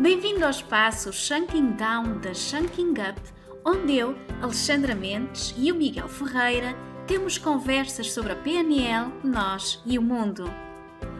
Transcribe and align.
Bem-vindo 0.00 0.44
ao 0.44 0.50
espaço 0.50 1.12
Shanking 1.12 1.76
Down 1.76 2.18
da 2.18 2.34
Shanking 2.34 2.94
Up, 2.94 3.20
onde 3.64 3.96
eu, 3.96 4.16
Alexandra 4.42 4.92
Mendes 4.92 5.54
e 5.56 5.70
o 5.70 5.74
Miguel 5.76 6.08
Ferreira 6.08 6.74
temos 7.06 7.38
conversas 7.38 8.12
sobre 8.12 8.32
a 8.32 8.36
PNL, 8.36 9.12
nós 9.22 9.80
e 9.86 9.96
o 9.96 10.02
mundo. 10.02 10.46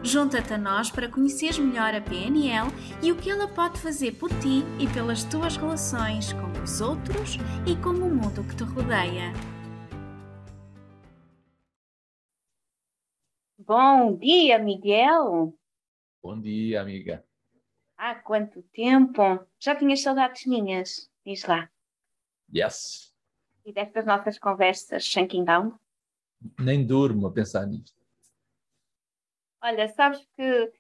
Junta-te 0.03 0.55
a 0.55 0.59
nós 0.59 0.91
para 0.91 1.09
conheceres 1.09 1.57
melhor 1.57 1.95
a 1.95 2.01
PNL 2.01 2.69
e 3.01 3.13
o 3.13 3.17
que 3.17 3.31
ela 3.31 3.47
pode 3.47 3.79
fazer 3.79 4.17
por 4.19 4.29
ti 4.41 4.65
e 4.81 4.93
pelas 4.93 5.23
tuas 5.23 5.57
relações 5.57 6.33
com 6.33 6.51
os 6.61 6.81
outros 6.81 7.39
e 7.67 7.77
com 7.77 7.91
o 7.91 8.13
mundo 8.13 8.43
que 8.43 8.57
te 8.57 8.65
rodeia. 8.65 9.33
Bom 13.57 14.17
dia, 14.17 14.59
Miguel. 14.59 15.57
Bom 16.21 16.41
dia, 16.41 16.83
amiga. 16.83 17.25
Há 17.97 18.15
quanto 18.17 18.63
tempo? 18.73 19.23
Já 19.59 19.75
tinhas 19.77 20.03
saudades 20.03 20.47
minhas? 20.47 21.11
Diz 21.25 21.45
lá. 21.45 21.71
Yes. 22.55 23.15
E 23.65 23.73
destas 23.73 24.05
nossas 24.05 24.39
conversas, 24.39 25.05
Shanking 25.05 25.45
Down? 25.45 25.79
Nem 26.59 26.87
durmo 26.87 27.27
a 27.27 27.33
pensar 27.33 27.67
nisto. 27.67 27.99
Olha, 29.63 29.89
sabes 29.89 30.27
que 30.37 30.73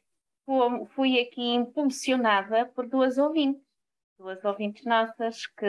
fui 0.95 1.19
aqui 1.19 1.55
impulsionada 1.55 2.67
por 2.67 2.87
duas 2.87 3.17
ouvintes. 3.17 3.65
Duas 4.19 4.45
ouvintes 4.45 4.85
nossas 4.85 5.47
que 5.47 5.67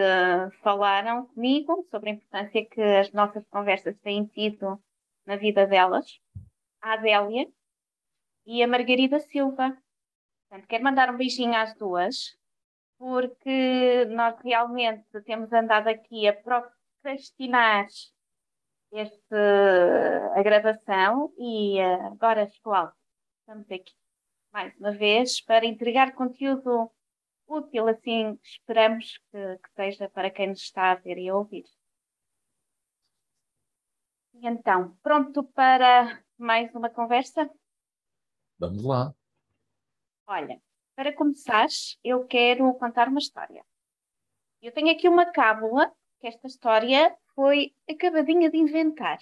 falaram 0.62 1.26
comigo 1.27 1.88
sobre 1.90 2.10
a 2.10 2.14
importância 2.14 2.66
que 2.66 2.82
as 2.82 3.12
nossas 3.12 3.48
conversas 3.48 3.98
têm 4.00 4.26
tido 4.26 4.80
na 5.26 5.36
vida 5.38 5.66
delas. 5.66 6.20
A 6.82 6.94
Adélia 6.94 7.48
e 8.46 8.62
a 8.62 8.68
Margarida 8.68 9.20
Silva. 9.20 9.76
Portanto, 10.55 10.68
quero 10.70 10.84
mandar 10.86 11.09
um 11.14 11.18
beijinho 11.18 11.54
às 11.54 11.76
duas, 11.76 12.38
porque 12.98 14.05
nós 14.05 14.40
realmente 14.41 15.05
temos 15.26 15.52
andado 15.52 15.90
aqui 15.90 16.27
a 16.27 16.34
procrastinar 16.34 17.88
este, 18.91 19.35
a 20.34 20.41
gravação 20.41 21.34
e 21.38 21.77
uh, 21.82 22.05
agora 22.13 22.43
escolar. 22.43 22.93
Estamos 23.40 23.70
aqui 23.70 23.93
mais 24.54 24.74
uma 24.77 24.93
vez 24.93 25.41
para 25.41 25.65
entregar 25.65 26.15
conteúdo 26.15 26.90
útil, 27.48 27.90
assim 27.90 28.40
esperamos 28.41 29.18
que, 29.32 29.58
que 29.58 29.70
seja 29.76 30.10
para 30.10 30.32
quem 30.32 30.48
nos 30.48 30.62
está 30.62 30.91
a 30.91 30.96
ver 30.96 31.18
e 31.18 31.27
a 31.27 31.35
ouvir. 31.35 31.65
Então, 34.35 34.96
pronto 35.04 35.43
para 35.43 36.24
mais 36.37 36.74
uma 36.74 36.90
conversa? 36.90 37.49
Vamos 38.58 38.85
lá. 38.85 39.13
Olha, 40.27 40.59
para 40.95 41.13
começar, 41.13 41.68
eu 42.04 42.26
quero 42.26 42.73
contar 42.76 43.07
uma 43.07 43.20
história. 43.20 43.63
Eu 44.62 44.71
tenho 44.71 44.91
aqui 44.91 45.07
uma 45.07 45.26
cábula, 45.26 45.91
que 46.20 46.27
esta 46.27 46.48
história 46.48 47.15
foi 47.35 47.76
acabadinha 47.90 48.49
de 48.49 48.57
inventar. 48.57 49.20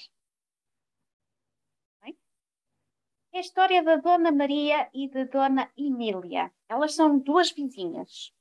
É 3.33 3.39
a 3.39 3.41
história 3.41 3.81
da 3.81 3.95
Dona 3.95 4.31
Maria 4.31 4.87
e 4.93 5.09
da 5.09 5.23
Dona 5.23 5.71
Emília. 5.75 6.53
Elas 6.69 6.93
são 6.93 7.17
duas 7.17 7.51
vizinhas. 7.51 8.31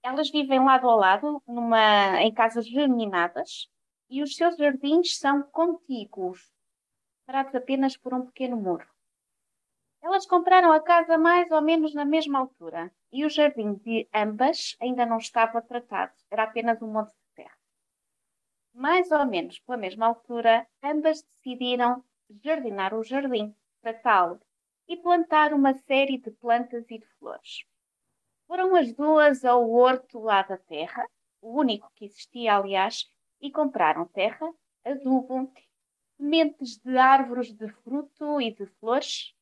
Elas 0.00 0.30
vivem 0.30 0.64
lado 0.64 0.88
a 0.88 0.94
lado, 0.94 1.42
numa, 1.44 2.22
em 2.22 2.32
casas 2.32 2.68
germinadas, 2.68 3.68
e 4.08 4.22
os 4.22 4.36
seus 4.36 4.56
jardins 4.56 5.18
são 5.18 5.42
contíguos, 5.42 6.52
separados 7.18 7.52
apenas 7.56 7.96
por 7.96 8.14
um 8.14 8.26
pequeno 8.26 8.56
muro. 8.56 8.88
Elas 10.02 10.26
compraram 10.26 10.72
a 10.72 10.80
casa 10.80 11.18
mais 11.18 11.50
ou 11.50 11.60
menos 11.60 11.94
na 11.94 12.04
mesma 12.04 12.38
altura 12.38 12.90
e 13.12 13.24
o 13.24 13.28
jardim 13.28 13.74
de 13.74 14.08
ambas 14.14 14.76
ainda 14.80 15.04
não 15.04 15.18
estava 15.18 15.60
tratado, 15.60 16.12
era 16.30 16.44
apenas 16.44 16.80
um 16.80 16.90
monte 16.90 17.10
de 17.10 17.34
terra. 17.34 17.58
Mais 18.72 19.10
ou 19.10 19.26
menos 19.26 19.58
pela 19.58 19.76
mesma 19.76 20.06
altura, 20.06 20.66
ambas 20.82 21.22
decidiram 21.22 22.02
jardinar 22.42 22.94
o 22.94 23.04
jardim, 23.04 23.54
tratá-lo 23.82 24.40
e 24.88 24.96
plantar 24.96 25.52
uma 25.52 25.74
série 25.74 26.16
de 26.18 26.30
plantas 26.30 26.90
e 26.90 26.98
de 26.98 27.06
flores. 27.18 27.64
Foram 28.46 28.74
as 28.74 28.92
duas 28.94 29.44
ao 29.44 29.70
horto 29.70 30.18
lá 30.18 30.42
da 30.42 30.56
terra, 30.56 31.06
o 31.42 31.58
único 31.58 31.90
que 31.94 32.06
existia, 32.06 32.56
aliás, 32.56 33.04
e 33.40 33.50
compraram 33.50 34.06
terra, 34.06 34.50
adubo, 34.84 35.52
sementes 36.16 36.78
de 36.78 36.96
árvores 36.96 37.52
de 37.52 37.68
fruto 37.68 38.40
e 38.40 38.52
de 38.52 38.66
flores 38.66 39.34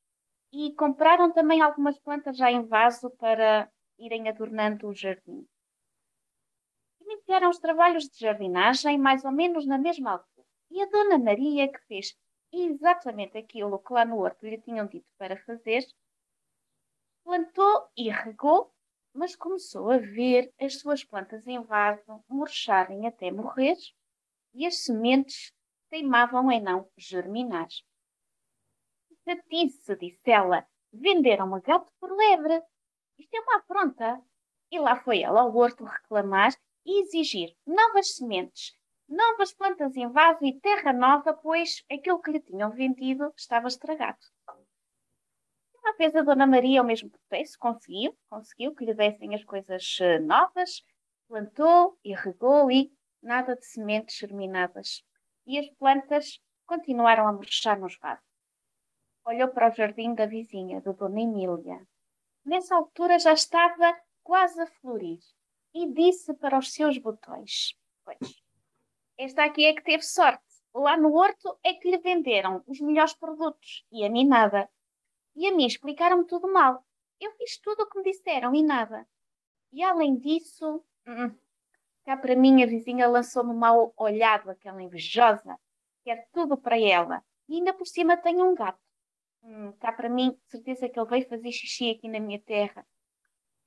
e 0.53 0.75
compraram 0.75 1.33
também 1.33 1.61
algumas 1.61 1.99
plantas 1.99 2.37
já 2.37 2.51
em 2.51 2.65
vaso 2.67 3.11
para 3.11 3.71
irem 3.99 4.29
adornando 4.29 4.89
o 4.89 4.95
jardim. 4.95 5.47
Iniciaram 7.01 7.51
os 7.51 7.59
trabalhos 7.59 8.05
de 8.09 8.19
jardinagem 8.19 8.99
mais 8.99 9.25
ou 9.25 9.33
menos 9.33 9.67
na 9.67 9.79
mesma 9.79 10.13
altura. 10.13 10.47
E 10.71 10.83
a 10.83 10.87
Dona 10.87 11.19
Maria, 11.19 11.71
que 11.71 11.81
fez 11.87 12.15
exatamente 12.53 13.37
aquilo 13.37 13.79
que 13.79 13.93
lá 13.93 14.05
no 14.05 14.19
horto 14.19 14.47
lhe 14.47 14.61
tinham 14.61 14.87
dito 14.87 15.07
para 15.19 15.37
fazer, 15.45 15.85
plantou 17.25 17.89
e 17.97 18.11
regou, 18.11 18.73
mas 19.13 19.37
começou 19.37 19.91
a 19.91 19.99
ver 19.99 20.53
as 20.61 20.79
suas 20.79 21.05
plantas 21.05 21.47
em 21.47 21.63
vaso 21.63 22.25
murcharem 22.29 23.07
até 23.07 23.31
morrer 23.31 23.77
e 24.55 24.67
as 24.67 24.85
sementes 24.85 25.53
teimavam 25.91 26.51
em 26.51 26.61
não 26.61 26.89
germinar. 26.97 27.69
Chatice, 29.29 29.95
disse 29.97 30.31
ela. 30.31 30.67
Venderam-me 30.91 31.61
gato 31.61 31.93
por 32.01 32.11
lebre. 32.11 32.63
Isto 33.19 33.35
é 33.35 33.41
uma 33.41 33.59
afronta. 33.59 34.23
E 34.71 34.79
lá 34.79 34.97
foi 34.97 35.21
ela 35.21 35.43
ao 35.43 35.55
horto 35.55 35.85
reclamar 35.85 36.53
e 36.87 37.03
exigir 37.03 37.55
novas 37.67 38.15
sementes, 38.17 38.75
novas 39.07 39.53
plantas 39.53 39.95
em 39.97 40.11
vaso 40.11 40.45
e 40.45 40.59
terra 40.61 40.93
nova, 40.93 41.35
pois 41.35 41.85
aquilo 41.91 42.21
que 42.21 42.31
lhe 42.31 42.41
tinham 42.41 42.71
vendido 42.71 43.33
estava 43.37 43.69
estragado. 43.69 44.19
Uma 45.75 45.95
vez 45.97 46.15
a 46.17 46.23
Dona 46.23 46.47
Maria, 46.47 46.81
ao 46.81 46.87
mesmo 46.87 47.11
processo, 47.11 47.59
conseguiu, 47.59 48.17
conseguiu 48.29 48.75
que 48.75 48.85
lhe 48.85 48.95
dessem 48.95 49.35
as 49.35 49.45
coisas 49.45 49.99
eh, 50.01 50.19
novas, 50.19 50.83
plantou 51.27 51.99
e 52.05 52.15
regou 52.15 52.71
e 52.71 52.91
nada 53.23 53.57
de 53.57 53.67
sementes 53.67 54.17
germinadas. 54.17 55.03
E 55.47 55.59
as 55.59 55.69
plantas 55.77 56.41
continuaram 56.67 57.27
a 57.27 57.33
murchar 57.33 57.79
nos 57.79 57.99
vasos 57.99 58.28
olhou 59.29 59.49
para 59.49 59.71
o 59.71 59.75
jardim 59.75 60.15
da 60.15 60.27
vizinha, 60.27 60.81
do 60.81 60.95
Dona 60.95 61.21
Emília. 61.21 61.87
Nessa 62.45 62.75
altura 62.75 63.19
já 63.19 63.33
estava 63.33 63.95
quase 64.23 64.61
a 64.61 64.67
florir 64.67 65.21
e 65.75 65.87
disse 65.93 66.33
para 66.35 66.59
os 66.59 66.73
seus 66.73 66.97
botões: 66.97 67.77
Pois, 68.05 68.43
esta 69.19 69.45
aqui 69.45 69.67
é 69.67 69.75
que 69.75 69.85
teve 69.85 70.03
sorte. 70.03 70.43
Lá 70.75 70.97
no 70.97 71.13
horto 71.15 71.59
é 71.63 71.75
que 71.75 71.91
lhe 71.91 71.99
venderam 71.99 72.63
os 72.67 72.81
melhores 72.81 73.15
produtos 73.15 73.85
e 73.93 74.05
a 74.05 74.11
mim 74.11 74.27
nada. 74.27 74.69
E 75.37 75.47
a 75.47 75.55
mim 75.55 75.67
explicaram-me 75.67 76.27
tudo 76.27 76.51
mal. 76.51 76.85
Eu 77.21 77.33
fiz 77.33 77.59
tudo 77.59 77.83
o 77.83 77.87
que 77.87 77.99
me 77.99 78.05
disseram 78.05 78.55
e 78.55 78.63
nada. 78.63 79.07
E 79.73 79.83
além 79.83 80.17
disso, 80.17 80.83
hum, 81.07 81.35
cá 82.05 82.17
para 82.17 82.35
mim 82.35 82.63
a 82.63 82.67
vizinha 82.67 83.09
lançou-me 83.09 83.53
uma 83.53 83.93
olhada, 83.97 84.53
aquela 84.53 84.83
invejosa, 84.83 85.59
quer 86.03 86.29
tudo 86.33 86.57
para 86.57 86.81
ela. 86.81 87.23
E 87.49 87.57
ainda 87.57 87.75
por 87.75 87.87
cima 87.87 88.17
tem 88.17 88.41
um 88.41 88.55
gato. 88.55 88.88
Hum, 89.43 89.73
cá 89.81 89.93
para 89.93 90.09
mim, 90.09 90.39
certeza 90.47 90.89
que 90.89 90.99
ele 90.99 91.09
veio 91.09 91.29
fazer 91.29 91.53
xixi 91.53 91.91
aqui 91.91 92.09
na 92.09 92.21
minha 92.21 92.41
terra. 92.41 92.87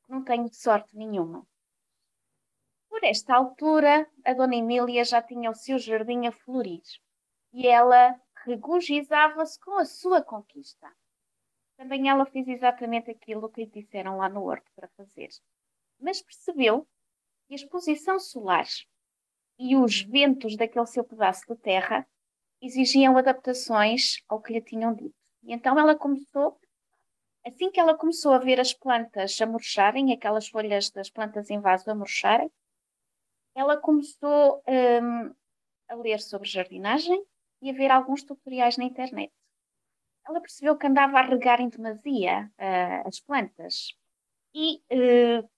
Não 0.07 0.23
tenho 0.23 0.53
sorte 0.53 0.95
nenhuma. 0.95 1.47
Por 2.89 3.03
esta 3.03 3.35
altura, 3.35 4.07
a 4.25 4.33
Dona 4.33 4.55
Emília 4.55 5.03
já 5.05 5.21
tinha 5.21 5.49
o 5.49 5.55
seu 5.55 5.79
jardim 5.79 6.27
a 6.27 6.31
florir 6.31 6.83
e 7.53 7.67
ela 7.67 8.19
regozijava-se 8.45 9.59
com 9.59 9.77
a 9.77 9.85
sua 9.85 10.21
conquista. 10.21 10.91
Também 11.77 12.09
ela 12.09 12.25
fez 12.25 12.47
exatamente 12.47 13.09
aquilo 13.09 13.49
que 13.49 13.63
lhe 13.63 13.71
disseram 13.71 14.17
lá 14.17 14.29
no 14.29 14.43
horto 14.43 14.69
para 14.75 14.87
fazer. 14.89 15.29
Mas 15.99 16.21
percebeu 16.21 16.87
que 17.47 17.53
a 17.53 17.55
exposição 17.55 18.19
solar 18.19 18.67
e 19.57 19.75
os 19.75 20.01
ventos 20.01 20.55
daquele 20.55 20.85
seu 20.85 21.03
pedaço 21.03 21.45
de 21.47 21.55
terra 21.59 22.07
exigiam 22.61 23.17
adaptações 23.17 24.21
ao 24.27 24.41
que 24.41 24.53
lhe 24.53 24.61
tinham 24.61 24.93
dito. 24.93 25.20
E 25.43 25.53
então 25.53 25.77
ela 25.77 25.95
começou, 25.95 26.59
assim 27.45 27.71
que 27.71 27.79
ela 27.79 27.97
começou 27.97 28.33
a 28.33 28.37
ver 28.37 28.59
as 28.59 28.73
plantas 28.73 29.39
a 29.41 29.45
murcharem, 29.45 30.13
aquelas 30.13 30.47
folhas 30.47 30.89
das 30.89 31.09
plantas 31.09 31.49
em 31.49 31.59
vaso 31.59 31.89
a 31.89 31.95
murcharem, 31.95 32.51
ela 33.55 33.77
começou 33.77 34.63
um, 34.67 35.33
a 35.89 35.95
ler 35.95 36.19
sobre 36.19 36.47
jardinagem 36.47 37.21
e 37.61 37.69
a 37.69 37.73
ver 37.73 37.91
alguns 37.91 38.23
tutoriais 38.23 38.77
na 38.77 38.85
internet. 38.85 39.31
Ela 40.27 40.39
percebeu 40.39 40.77
que 40.77 40.87
andava 40.87 41.19
a 41.19 41.23
regar 41.23 41.59
em 41.59 41.69
demasia 41.69 42.49
uh, 42.57 43.07
as 43.07 43.19
plantas 43.19 43.89
e 44.53 44.77
uh, 44.91 45.49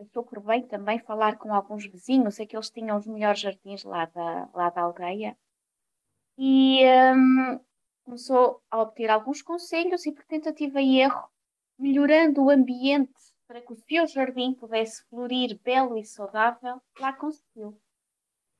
estou 0.00 0.24
por 0.24 0.40
bem 0.40 0.66
também 0.66 0.98
falar 0.98 1.38
com 1.38 1.52
alguns 1.52 1.86
vizinhos, 1.86 2.38
é 2.38 2.46
que 2.46 2.56
eles 2.56 2.70
tinham 2.70 2.96
os 2.96 3.06
melhores 3.06 3.40
jardins 3.40 3.84
lá 3.84 4.06
da, 4.06 4.48
lá 4.54 4.70
da 4.70 4.82
aldeia. 4.82 5.36
E 6.36 6.84
um, 7.14 7.60
começou 8.08 8.62
a 8.70 8.80
obter 8.80 9.10
alguns 9.10 9.42
conselhos 9.42 10.06
e, 10.06 10.12
por 10.12 10.24
tentativa 10.24 10.80
e 10.80 10.98
erro, 10.98 11.28
melhorando 11.78 12.42
o 12.42 12.48
ambiente 12.48 13.12
para 13.46 13.60
que 13.60 13.70
o 13.70 13.76
seu 13.76 14.06
jardim 14.06 14.54
pudesse 14.54 15.06
florir 15.10 15.60
belo 15.62 15.98
e 15.98 16.04
saudável, 16.06 16.80
lá 16.98 17.12
conseguiu. 17.12 17.78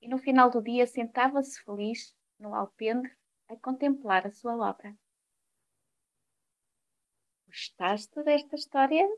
E 0.03 0.09
no 0.09 0.19
final 0.19 0.51
do 0.51 0.63
dia 0.63 0.87
sentava-se 0.87 1.63
feliz 1.63 2.15
no 2.39 2.55
alpendre 2.55 3.11
a 3.49 3.57
contemplar 3.57 4.27
a 4.27 4.31
sua 4.31 4.55
obra. 4.55 4.95
Gostaste 7.47 8.23
desta 8.23 8.55
história? 8.55 9.09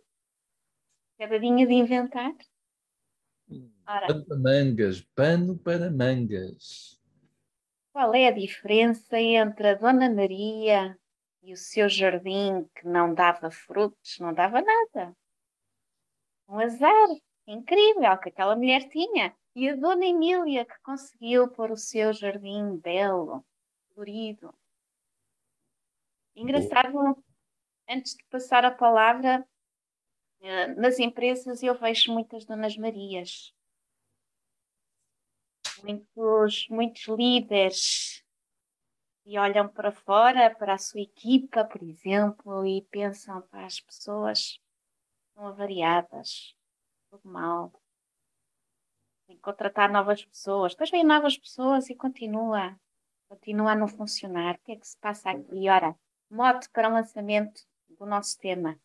Acabadinha 1.18 1.66
de 1.66 1.74
inventar? 1.74 2.32
Ora, 3.84 4.06
pano 4.06 4.24
para 4.24 4.38
mangas, 4.38 5.00
pano 5.00 5.58
para 5.58 5.90
mangas. 5.90 6.99
Qual 7.92 8.14
é 8.14 8.28
a 8.28 8.32
diferença 8.32 9.18
entre 9.18 9.68
a 9.70 9.74
Dona 9.74 10.08
Maria 10.08 10.96
e 11.42 11.52
o 11.52 11.56
seu 11.56 11.88
jardim 11.88 12.64
que 12.76 12.86
não 12.86 13.12
dava 13.12 13.50
frutos, 13.50 14.16
não 14.20 14.32
dava 14.32 14.62
nada? 14.62 15.16
Um 16.48 16.60
azar 16.60 17.08
incrível 17.46 18.16
que 18.18 18.28
aquela 18.28 18.54
mulher 18.54 18.88
tinha. 18.88 19.34
E 19.56 19.68
a 19.68 19.74
Dona 19.74 20.06
Emília 20.06 20.64
que 20.64 20.80
conseguiu 20.84 21.48
pôr 21.48 21.72
o 21.72 21.76
seu 21.76 22.12
jardim 22.12 22.76
belo, 22.76 23.44
florido. 23.92 24.54
Engraçado, 26.36 26.96
antes 27.88 28.14
de 28.14 28.24
passar 28.30 28.64
a 28.64 28.70
palavra, 28.70 29.44
eh, 30.40 30.68
nas 30.68 31.00
empresas 31.00 31.60
eu 31.62 31.74
vejo 31.74 32.12
muitas 32.12 32.44
Donas 32.44 32.76
Marias. 32.76 33.52
Muitos, 35.82 36.68
muitos 36.68 37.08
líderes 37.08 38.24
e 39.24 39.38
olham 39.38 39.68
para 39.68 39.92
fora, 39.92 40.54
para 40.54 40.74
a 40.74 40.78
sua 40.78 41.00
equipa, 41.00 41.64
por 41.64 41.82
exemplo, 41.82 42.66
e 42.66 42.82
pensam 42.90 43.42
para 43.42 43.64
as 43.64 43.80
pessoas 43.80 44.58
estão 45.28 45.46
avariadas, 45.46 46.54
tudo 47.10 47.28
mal. 47.28 47.72
Tem 49.26 49.36
que 49.36 49.42
contratar 49.42 49.90
novas 49.90 50.24
pessoas. 50.24 50.72
Depois 50.72 50.90
vêm 50.90 51.04
novas 51.04 51.38
pessoas 51.38 51.88
e 51.88 51.94
continua, 51.94 52.78
continua 53.28 53.72
a 53.72 53.76
não 53.76 53.88
funcionar. 53.88 54.56
O 54.56 54.58
que 54.64 54.72
é 54.72 54.76
que 54.76 54.86
se 54.86 54.98
passa 54.98 55.30
aqui? 55.30 55.68
Ora, 55.68 55.96
mote 56.28 56.68
para 56.70 56.88
o 56.88 56.92
lançamento 56.92 57.62
do 57.88 58.04
nosso 58.04 58.36
tema. 58.38 58.78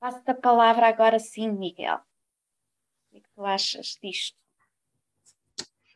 Passo-te 0.00 0.30
a 0.30 0.34
palavra 0.34 0.88
agora 0.88 1.18
sim, 1.18 1.50
Miguel. 1.50 1.98
O 1.98 3.10
que 3.10 3.18
é 3.18 3.20
que 3.20 3.30
tu 3.30 3.44
achas 3.44 3.98
disto? 4.02 4.41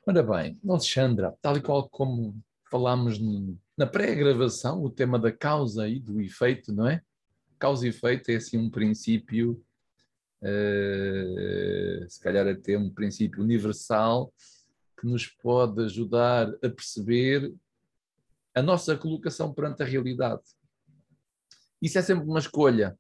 Ora 0.08 0.23
bem, 0.23 0.56
Alexandra, 0.64 1.37
tal 1.43 1.56
e 1.56 1.61
qual 1.61 1.88
como 1.88 2.41
falámos 2.70 3.19
na 3.76 3.88
pré-gravação, 3.88 4.81
o 4.85 4.88
tema 4.88 5.19
da 5.19 5.32
causa 5.32 5.88
e 5.88 5.99
do 5.99 6.20
efeito, 6.20 6.73
não 6.73 6.87
é? 6.87 7.03
Causa 7.58 7.85
e 7.85 7.88
efeito 7.88 8.31
é 8.31 8.37
assim 8.37 8.56
um 8.56 8.70
princípio, 8.70 9.61
uh, 10.44 12.08
se 12.08 12.20
calhar 12.20 12.47
até 12.47 12.79
um 12.79 12.88
princípio 12.88 13.43
universal, 13.43 14.32
que 14.97 15.08
nos 15.08 15.26
pode 15.26 15.82
ajudar 15.82 16.50
a 16.50 16.70
perceber 16.70 17.53
a 18.55 18.62
nossa 18.62 18.97
colocação 18.97 19.53
perante 19.53 19.82
a 19.82 19.87
realidade. 19.87 20.44
Isso 21.82 21.99
é 21.99 22.03
sempre 22.03 22.29
uma 22.29 22.38
escolha. 22.38 22.97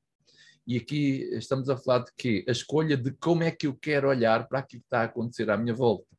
E 0.66 0.76
aqui 0.76 1.20
estamos 1.34 1.70
a 1.70 1.76
falar 1.76 2.00
de 2.00 2.10
quê? 2.16 2.44
A 2.48 2.50
escolha 2.50 2.96
de 2.96 3.12
como 3.12 3.44
é 3.44 3.52
que 3.52 3.68
eu 3.68 3.76
quero 3.76 4.08
olhar 4.08 4.48
para 4.48 4.58
aquilo 4.58 4.82
que 4.82 4.86
está 4.88 5.02
a 5.02 5.04
acontecer 5.04 5.48
à 5.48 5.56
minha 5.56 5.72
volta. 5.72 6.15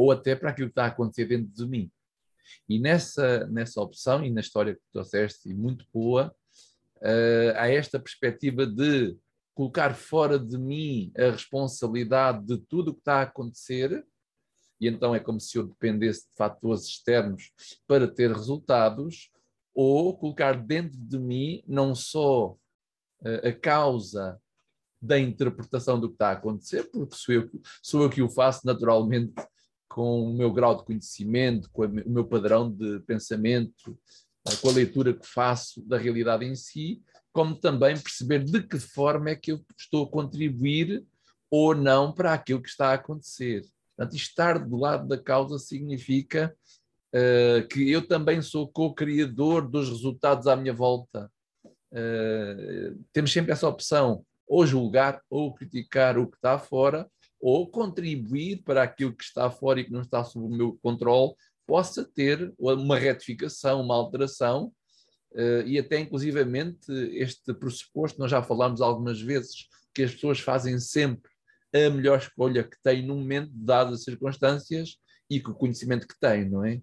Ou 0.00 0.10
até 0.10 0.34
para 0.34 0.48
aquilo 0.48 0.68
que 0.68 0.72
está 0.72 0.84
a 0.84 0.86
acontecer 0.88 1.26
dentro 1.26 1.52
de 1.52 1.66
mim. 1.66 1.92
E 2.66 2.78
nessa, 2.78 3.46
nessa 3.48 3.82
opção, 3.82 4.24
e 4.24 4.30
na 4.30 4.40
história 4.40 4.74
que 4.74 4.80
trouxeste, 4.90 5.50
e 5.50 5.52
muito 5.52 5.84
boa, 5.92 6.34
uh, 6.96 7.52
há 7.54 7.68
esta 7.68 8.00
perspectiva 8.00 8.66
de 8.66 9.14
colocar 9.54 9.94
fora 9.94 10.38
de 10.38 10.56
mim 10.56 11.12
a 11.14 11.32
responsabilidade 11.32 12.46
de 12.46 12.56
tudo 12.56 12.92
o 12.92 12.94
que 12.94 13.00
está 13.00 13.16
a 13.16 13.22
acontecer, 13.24 14.02
e 14.80 14.88
então 14.88 15.14
é 15.14 15.20
como 15.20 15.38
se 15.38 15.58
eu 15.58 15.66
dependesse 15.66 16.22
de 16.22 16.34
fatores 16.34 16.86
externos 16.86 17.52
para 17.86 18.08
ter 18.08 18.32
resultados, 18.32 19.30
ou 19.74 20.16
colocar 20.16 20.54
dentro 20.54 20.98
de 20.98 21.18
mim 21.18 21.62
não 21.66 21.94
só 21.94 22.52
uh, 22.52 23.46
a 23.46 23.52
causa 23.52 24.40
da 24.98 25.18
interpretação 25.18 26.00
do 26.00 26.08
que 26.08 26.14
está 26.14 26.30
a 26.30 26.32
acontecer, 26.32 26.84
porque 26.90 27.14
sou 27.14 27.34
eu, 27.34 27.50
sou 27.82 28.02
eu 28.02 28.08
que 28.08 28.22
o 28.22 28.30
faço 28.30 28.66
naturalmente 28.66 29.34
com 29.90 30.22
o 30.22 30.32
meu 30.32 30.52
grau 30.52 30.76
de 30.76 30.84
conhecimento, 30.84 31.68
com 31.72 31.84
o 31.84 31.88
meu 31.88 32.24
padrão 32.24 32.70
de 32.70 33.00
pensamento, 33.00 33.98
eh, 34.48 34.56
com 34.62 34.68
a 34.70 34.72
leitura 34.72 35.12
que 35.12 35.26
faço 35.26 35.82
da 35.82 35.98
realidade 35.98 36.44
em 36.44 36.54
si, 36.54 37.02
como 37.32 37.56
também 37.56 37.98
perceber 37.98 38.44
de 38.44 38.62
que 38.62 38.78
forma 38.78 39.30
é 39.30 39.36
que 39.36 39.50
eu 39.50 39.60
estou 39.76 40.04
a 40.04 40.10
contribuir 40.10 41.04
ou 41.50 41.74
não 41.74 42.12
para 42.12 42.32
aquilo 42.32 42.62
que 42.62 42.68
está 42.68 42.90
a 42.90 42.94
acontecer. 42.94 43.62
Portanto, 43.96 44.16
estar 44.16 44.58
do 44.58 44.76
lado 44.76 45.08
da 45.08 45.18
causa 45.18 45.58
significa 45.58 46.54
uh, 47.14 47.66
que 47.68 47.90
eu 47.90 48.06
também 48.06 48.40
sou 48.40 48.68
co-criador 48.68 49.68
dos 49.68 49.88
resultados 49.88 50.46
à 50.46 50.54
minha 50.54 50.72
volta. 50.72 51.30
Uh, 51.92 53.04
temos 53.12 53.32
sempre 53.32 53.52
essa 53.52 53.68
opção, 53.68 54.24
ou 54.46 54.64
julgar 54.66 55.20
ou 55.28 55.52
criticar 55.52 56.16
o 56.16 56.28
que 56.28 56.36
está 56.36 56.58
fora, 56.58 57.08
ou 57.40 57.68
contribuir 57.70 58.62
para 58.62 58.82
aquilo 58.82 59.14
que 59.14 59.24
está 59.24 59.50
fora 59.50 59.80
e 59.80 59.84
que 59.84 59.92
não 59.92 60.02
está 60.02 60.22
sob 60.22 60.44
o 60.46 60.56
meu 60.56 60.78
controle 60.82 61.34
possa 61.66 62.04
ter 62.04 62.52
uma 62.58 62.98
retificação, 62.98 63.80
uma 63.80 63.94
alteração 63.94 64.72
uh, 65.32 65.62
e 65.64 65.78
até 65.78 66.00
inclusivamente 66.00 66.92
este 67.12 67.54
pressuposto, 67.54 68.18
nós 68.18 68.30
já 68.30 68.42
falámos 68.42 68.80
algumas 68.80 69.20
vezes, 69.20 69.68
que 69.94 70.02
as 70.02 70.12
pessoas 70.12 70.40
fazem 70.40 70.78
sempre 70.78 71.30
a 71.72 71.88
melhor 71.88 72.18
escolha 72.18 72.64
que 72.64 72.76
têm 72.82 73.06
no 73.06 73.16
momento, 73.16 73.52
dadas 73.54 74.00
as 74.00 74.04
circunstâncias 74.04 74.96
e 75.28 75.40
com 75.40 75.52
o 75.52 75.54
conhecimento 75.54 76.06
que 76.06 76.18
têm, 76.18 76.48
não 76.48 76.64
é? 76.64 76.82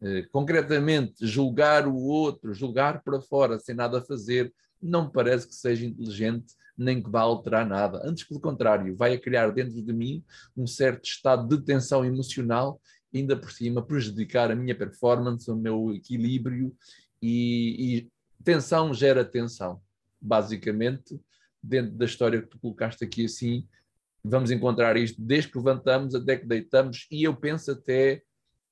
Uh, 0.00 0.28
concretamente, 0.30 1.26
julgar 1.26 1.86
o 1.86 1.96
outro, 1.96 2.52
julgar 2.52 3.02
para 3.02 3.20
fora 3.20 3.58
sem 3.58 3.74
nada 3.74 3.98
a 3.98 4.04
fazer, 4.04 4.52
não 4.82 5.06
me 5.06 5.12
parece 5.12 5.46
que 5.46 5.54
seja 5.54 5.86
inteligente 5.86 6.54
nem 6.78 7.02
que 7.02 7.10
vá 7.10 7.20
alterar 7.20 7.66
nada. 7.66 8.00
Antes, 8.04 8.24
pelo 8.24 8.40
contrário, 8.40 8.94
vai 8.94 9.18
criar 9.18 9.50
dentro 9.50 9.82
de 9.82 9.92
mim 9.92 10.22
um 10.56 10.66
certo 10.66 11.04
estado 11.04 11.56
de 11.56 11.64
tensão 11.64 12.04
emocional, 12.04 12.80
ainda 13.12 13.36
por 13.36 13.50
cima 13.50 13.84
prejudicar 13.84 14.50
a 14.50 14.54
minha 14.54 14.76
performance, 14.76 15.50
o 15.50 15.56
meu 15.56 15.92
equilíbrio 15.92 16.74
e, 17.20 17.98
e 17.98 18.08
tensão 18.44 18.94
gera 18.94 19.24
tensão. 19.24 19.80
Basicamente, 20.20 21.20
dentro 21.62 21.92
da 21.92 22.04
história 22.04 22.40
que 22.40 22.48
tu 22.48 22.58
colocaste 22.58 23.04
aqui 23.04 23.24
assim, 23.24 23.66
vamos 24.22 24.50
encontrar 24.50 24.96
isto 24.96 25.20
desde 25.20 25.50
que 25.50 25.58
levantamos 25.58 26.14
até 26.14 26.36
que 26.36 26.46
deitamos 26.46 27.06
e 27.10 27.24
eu 27.24 27.34
penso 27.34 27.72
até 27.72 28.22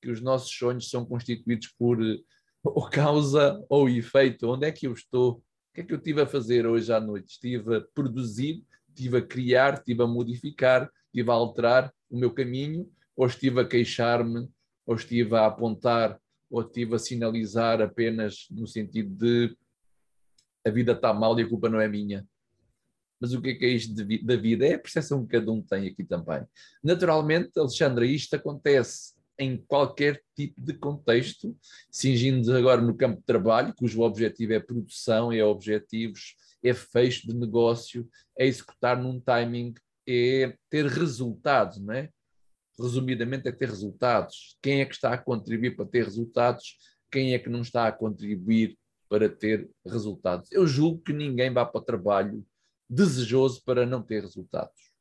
que 0.01 0.09
os 0.09 0.21
nossos 0.21 0.51
sonhos 0.51 0.89
são 0.89 1.05
constituídos 1.05 1.67
por 1.77 2.01
eh, 2.01 2.19
ou 2.63 2.89
causa 2.89 3.63
ou 3.69 3.89
efeito. 3.89 4.47
Onde 4.47 4.67
é 4.67 4.71
que 4.71 4.87
eu 4.87 4.93
estou? 4.93 5.43
Que 5.77 5.81
é 5.81 5.83
que 5.83 5.93
eu 5.93 5.99
estive 5.99 6.21
a 6.21 6.25
fazer 6.25 6.65
hoje 6.65 6.91
à 6.91 6.99
noite? 6.99 7.33
Estive 7.33 7.75
a 7.75 7.81
produzir, 7.81 8.65
estive 8.89 9.17
a 9.17 9.21
criar, 9.21 9.75
estive 9.75 10.01
a 10.01 10.07
modificar, 10.07 10.91
estive 11.05 11.29
a 11.29 11.33
alterar 11.35 11.93
o 12.09 12.17
meu 12.17 12.33
caminho, 12.33 12.91
ou 13.15 13.27
estive 13.27 13.61
a 13.61 13.67
queixar-me, 13.67 14.49
ou 14.87 14.95
estive 14.95 15.35
a 15.35 15.45
apontar, 15.45 16.19
ou 16.49 16.61
estive 16.61 16.95
a 16.95 16.99
sinalizar 16.99 17.79
apenas 17.79 18.47
no 18.49 18.65
sentido 18.65 19.13
de 19.15 19.55
a 20.65 20.71
vida 20.71 20.93
está 20.93 21.13
mal 21.13 21.39
e 21.39 21.43
a 21.43 21.47
culpa 21.47 21.69
não 21.69 21.79
é 21.79 21.87
minha. 21.87 22.27
Mas 23.19 23.33
o 23.33 23.41
que 23.41 23.49
é 23.49 23.53
que 23.53 23.65
é 23.65 23.69
isto 23.69 23.93
da 23.93 24.35
vida? 24.35 24.65
É 24.65 24.73
a 24.73 24.79
percepção 24.79 25.27
que 25.27 25.37
cada 25.37 25.51
um 25.51 25.61
tem 25.61 25.87
aqui 25.87 26.03
também. 26.03 26.43
Naturalmente, 26.83 27.51
Alexandra, 27.55 28.03
isto 28.03 28.35
acontece 28.35 29.13
em 29.39 29.57
qualquer 29.57 30.21
tipo 30.35 30.59
de 30.59 30.73
contexto, 30.73 31.55
cingindo 31.91 32.55
agora 32.55 32.81
no 32.81 32.95
campo 32.95 33.17
de 33.17 33.25
trabalho, 33.25 33.73
cujo 33.75 34.01
objetivo 34.01 34.53
é 34.53 34.59
produção, 34.59 35.31
é 35.31 35.43
objetivos, 35.43 36.35
é 36.63 36.73
fecho 36.73 37.27
de 37.27 37.35
negócio, 37.35 38.07
é 38.37 38.45
executar 38.47 39.01
num 39.01 39.19
timing, 39.19 39.73
é 40.07 40.55
ter 40.69 40.85
resultados, 40.87 41.79
não 41.79 41.93
é? 41.93 42.09
Resumidamente, 42.79 43.47
é 43.47 43.51
ter 43.51 43.69
resultados. 43.69 44.57
Quem 44.61 44.81
é 44.81 44.85
que 44.85 44.93
está 44.93 45.13
a 45.13 45.17
contribuir 45.17 45.75
para 45.75 45.85
ter 45.85 46.03
resultados? 46.03 46.77
Quem 47.11 47.33
é 47.33 47.39
que 47.39 47.49
não 47.49 47.61
está 47.61 47.87
a 47.87 47.91
contribuir 47.91 48.77
para 49.09 49.29
ter 49.29 49.69
resultados? 49.85 50.51
Eu 50.51 50.67
julgo 50.67 51.01
que 51.01 51.13
ninguém 51.13 51.51
vá 51.51 51.65
para 51.65 51.79
o 51.79 51.83
trabalho 51.83 52.45
desejoso 52.89 53.61
para 53.63 53.85
não 53.85 54.01
ter 54.01 54.21
resultados. 54.21 54.91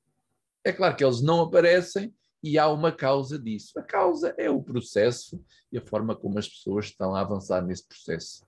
É 0.65 0.73
claro 0.73 0.97
que 0.97 1.05
eles 1.05 1.23
não 1.23 1.43
aparecem, 1.43 2.13
e 2.43 2.59
há 2.59 2.69
uma 2.69 2.93
causa 2.93 3.39
disso. 3.39 3.79
A 3.79 3.83
causa 3.83 4.35
é 4.39 4.51
o 4.51 4.63
processo 4.63 5.43
e 5.71 5.79
a 5.79 5.83
forma 5.83 6.15
como 6.15 6.39
as 6.39 6.49
pessoas 6.49 6.87
estão 6.87 7.15
a 7.15 7.21
avançar 7.21 7.63
nesse 7.63 7.87
processo. 7.87 8.47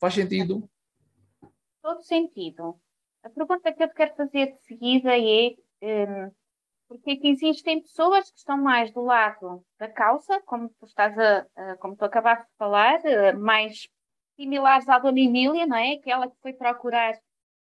Faz 0.00 0.14
sentido? 0.14 0.68
Todo 1.80 2.02
sentido. 2.02 2.80
A 3.22 3.30
pergunta 3.30 3.72
que 3.72 3.82
eu 3.82 3.88
te 3.88 3.94
quero 3.94 4.14
fazer 4.16 4.52
de 4.52 4.62
seguida 4.62 5.16
é 5.16 5.56
um, 5.82 6.30
porque 6.92 7.12
é 7.12 7.16
que 7.16 7.28
existem 7.28 7.80
pessoas 7.80 8.30
que 8.30 8.38
estão 8.38 8.58
mais 8.58 8.92
do 8.92 9.00
lado 9.02 9.64
da 9.78 9.88
causa, 9.88 10.40
como 10.42 10.68
tu 10.68 10.84
estás 10.84 11.18
a, 11.18 11.46
a 11.56 11.76
como 11.78 11.96
tu 11.96 12.04
acabaste 12.04 12.44
de 12.44 12.56
falar, 12.58 13.00
uh, 13.00 13.38
mais 13.38 13.88
similares 14.36 14.88
à 14.88 14.98
Dona 14.98 15.20
Emília, 15.20 15.66
não 15.66 15.76
é? 15.76 15.94
Aquela 15.94 16.28
que 16.28 16.36
foi 16.42 16.52
procurar 16.52 17.14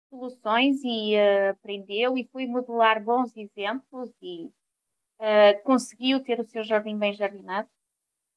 soluções 0.08 0.82
e 0.84 1.14
uh, 1.14 1.50
aprendeu 1.50 2.16
e 2.16 2.24
foi 2.24 2.46
modelar 2.46 3.02
bons 3.02 3.36
exemplos 3.36 4.10
e 4.22 4.46
uh, 5.20 5.62
conseguiu 5.64 6.22
ter 6.22 6.40
o 6.40 6.44
seu 6.44 6.62
jardim 6.62 6.98
bem 6.98 7.12
jardinado. 7.12 7.68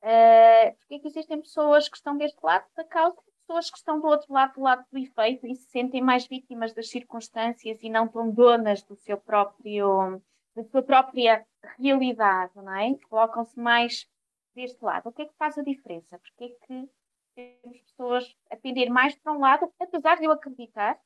Uh, 0.01 0.75
porque 0.77 0.95
é 0.95 0.99
que 0.99 1.07
existem 1.07 1.41
pessoas 1.41 1.89
que 1.89 1.97
estão 1.97 2.17
deste 2.17 2.39
lado 2.41 2.65
da 2.75 2.83
causa 2.85 3.17
pessoas 3.49 3.71
que 3.71 3.77
estão 3.77 3.99
do 3.99 4.05
outro 4.05 4.31
lado, 4.31 4.53
do 4.53 4.61
lado 4.61 4.85
do 4.91 4.99
efeito, 4.99 5.47
e 5.47 5.55
se 5.55 5.71
sentem 5.71 6.01
mais 6.01 6.27
vítimas 6.27 6.71
das 6.71 6.89
circunstâncias 6.89 7.81
e 7.81 7.89
não 7.89 8.07
tão 8.07 8.29
donas 8.29 8.83
do 8.83 8.95
seu 8.95 9.17
próprio, 9.17 10.21
da 10.55 10.63
sua 10.65 10.83
própria 10.83 11.43
realidade, 11.79 12.53
não 12.55 12.75
é? 12.75 12.95
Colocam-se 13.09 13.59
mais 13.59 14.07
deste 14.53 14.83
lado. 14.83 15.09
O 15.09 15.11
que 15.11 15.23
é 15.23 15.25
que 15.25 15.33
faz 15.33 15.57
a 15.57 15.63
diferença? 15.63 16.19
Porque 16.19 16.43
é 16.43 16.67
que 16.67 16.89
temos 17.35 17.81
pessoas 17.81 18.35
a 18.51 18.55
pender 18.55 18.89
mais 18.91 19.15
para 19.15 19.33
um 19.33 19.39
lado, 19.39 19.71
apesar 19.79 20.17
de 20.17 20.25
eu 20.25 20.31
acreditar 20.31 20.99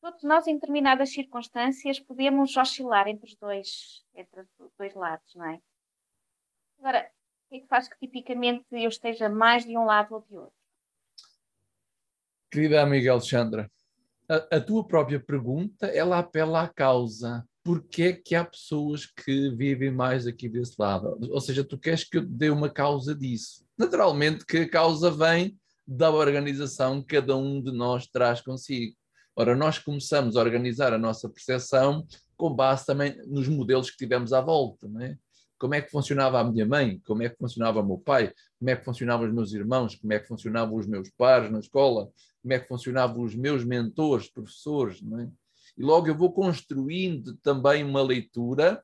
todos 0.00 0.22
nós, 0.22 0.46
em 0.46 0.54
determinadas 0.54 1.10
circunstâncias, 1.10 2.00
podemos 2.00 2.56
oscilar 2.56 3.08
entre 3.08 3.26
os 3.26 3.34
dois, 3.36 4.04
entre 4.14 4.40
os 4.40 4.72
dois 4.78 4.94
lados, 4.94 5.34
não 5.34 5.46
é? 5.46 5.60
Agora, 6.78 7.10
o 7.46 7.48
que 7.50 7.56
é 7.56 7.60
que 7.60 7.66
faz 7.66 7.88
que 7.88 7.98
tipicamente 7.98 8.64
eu 8.70 8.88
esteja 8.88 9.28
mais 9.28 9.64
de 9.64 9.76
um 9.76 9.84
lado 9.84 10.14
ou 10.14 10.22
de 10.22 10.36
outro? 10.36 10.52
Querida 12.50 12.82
amiga 12.82 13.12
Alexandra, 13.12 13.70
a, 14.28 14.56
a 14.56 14.60
tua 14.60 14.86
própria 14.86 15.18
pergunta, 15.18 15.86
ela 15.86 16.18
apela 16.18 16.62
à 16.62 16.68
causa. 16.68 17.46
Porquê 17.64 18.02
é 18.04 18.12
que 18.12 18.34
há 18.34 18.44
pessoas 18.44 19.04
que 19.04 19.50
vivem 19.50 19.90
mais 19.90 20.26
aqui 20.26 20.48
desse 20.48 20.74
lado? 20.78 21.18
Ou 21.30 21.40
seja, 21.40 21.62
tu 21.62 21.78
queres 21.78 22.04
que 22.04 22.16
eu 22.16 22.22
te 22.22 22.32
dê 22.32 22.48
uma 22.48 22.70
causa 22.70 23.14
disso. 23.14 23.66
Naturalmente 23.76 24.46
que 24.46 24.58
a 24.58 24.70
causa 24.70 25.10
vem 25.10 25.58
da 25.86 26.10
organização 26.10 27.02
que 27.02 27.16
cada 27.16 27.36
um 27.36 27.60
de 27.60 27.72
nós 27.72 28.06
traz 28.06 28.40
consigo. 28.40 28.96
Ora, 29.40 29.54
nós 29.54 29.78
começamos 29.78 30.36
a 30.36 30.40
organizar 30.40 30.92
a 30.92 30.98
nossa 30.98 31.28
percepção 31.28 32.04
com 32.36 32.52
base 32.52 32.84
também 32.84 33.16
nos 33.24 33.46
modelos 33.46 33.88
que 33.88 33.96
tivemos 33.96 34.32
à 34.32 34.40
volta, 34.40 34.88
não 34.88 35.00
é? 35.00 35.16
Como 35.56 35.76
é 35.76 35.80
que 35.80 35.92
funcionava 35.92 36.40
a 36.40 36.44
minha 36.44 36.66
mãe? 36.66 37.00
Como 37.06 37.22
é 37.22 37.28
que 37.28 37.36
funcionava 37.36 37.78
o 37.78 37.86
meu 37.86 37.98
pai? 37.98 38.32
Como 38.58 38.68
é 38.68 38.74
que 38.74 38.84
funcionavam 38.84 39.28
os 39.28 39.32
meus 39.32 39.52
irmãos? 39.52 39.94
Como 39.94 40.12
é 40.12 40.18
que 40.18 40.26
funcionavam 40.26 40.74
os 40.74 40.88
meus 40.88 41.08
pares 41.10 41.52
na 41.52 41.60
escola? 41.60 42.10
Como 42.42 42.52
é 42.52 42.58
que 42.58 42.66
funcionavam 42.66 43.22
os 43.22 43.36
meus 43.36 43.62
mentores, 43.62 44.28
professores, 44.28 45.00
não 45.00 45.20
é? 45.20 45.30
E 45.76 45.84
logo 45.84 46.08
eu 46.08 46.16
vou 46.16 46.32
construindo 46.32 47.36
também 47.36 47.84
uma 47.84 48.02
leitura, 48.02 48.82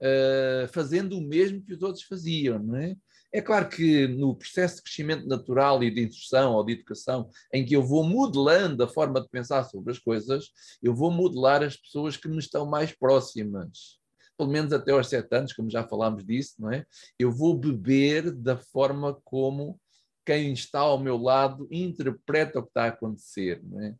uh, 0.00 0.68
fazendo 0.68 1.18
o 1.18 1.20
mesmo 1.20 1.62
que 1.62 1.74
os 1.74 1.82
outros 1.82 2.04
faziam, 2.04 2.62
não 2.62 2.76
é? 2.76 2.96
É 3.36 3.42
claro 3.42 3.68
que 3.68 4.08
no 4.08 4.34
processo 4.34 4.76
de 4.76 4.84
crescimento 4.84 5.28
natural 5.28 5.84
e 5.84 5.90
de 5.90 6.02
instrução 6.02 6.54
ou 6.54 6.64
de 6.64 6.72
educação, 6.72 7.28
em 7.52 7.66
que 7.66 7.76
eu 7.76 7.82
vou 7.82 8.02
modelando 8.02 8.82
a 8.82 8.88
forma 8.88 9.20
de 9.20 9.28
pensar 9.28 9.62
sobre 9.64 9.92
as 9.92 9.98
coisas, 9.98 10.46
eu 10.82 10.94
vou 10.94 11.10
modelar 11.10 11.62
as 11.62 11.76
pessoas 11.76 12.16
que 12.16 12.28
me 12.28 12.38
estão 12.38 12.64
mais 12.64 12.92
próximas. 12.92 13.98
Pelo 14.38 14.50
menos 14.50 14.72
até 14.72 14.92
aos 14.92 15.10
sete 15.10 15.36
anos, 15.36 15.52
como 15.52 15.68
já 15.68 15.86
falámos 15.86 16.24
disso, 16.24 16.54
não 16.58 16.72
é? 16.72 16.86
Eu 17.18 17.30
vou 17.30 17.54
beber 17.54 18.32
da 18.32 18.56
forma 18.56 19.20
como 19.22 19.78
quem 20.24 20.54
está 20.54 20.78
ao 20.78 20.98
meu 20.98 21.18
lado 21.18 21.68
interpreta 21.70 22.58
o 22.58 22.62
que 22.62 22.70
está 22.70 22.84
a 22.84 22.88
acontecer, 22.88 23.60
não 23.62 23.82
é? 23.82 23.94